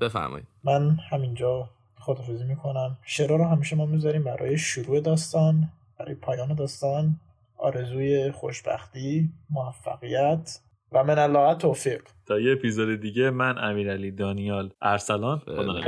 [0.00, 0.46] بفرمایید.
[0.64, 2.98] من همینجا خدافزی می‌کنم.
[3.02, 5.68] شعرها رو همیشه ما می‌ذاریم برای شروع داستان
[5.98, 7.20] برای پایان داستان
[7.56, 10.60] آرزوی خوشبختی موفقیت.
[10.92, 12.02] و من الله توفیق.
[12.26, 15.80] تا یه اپیزود دیگه من امیرعلی دانیال ارسلان خدا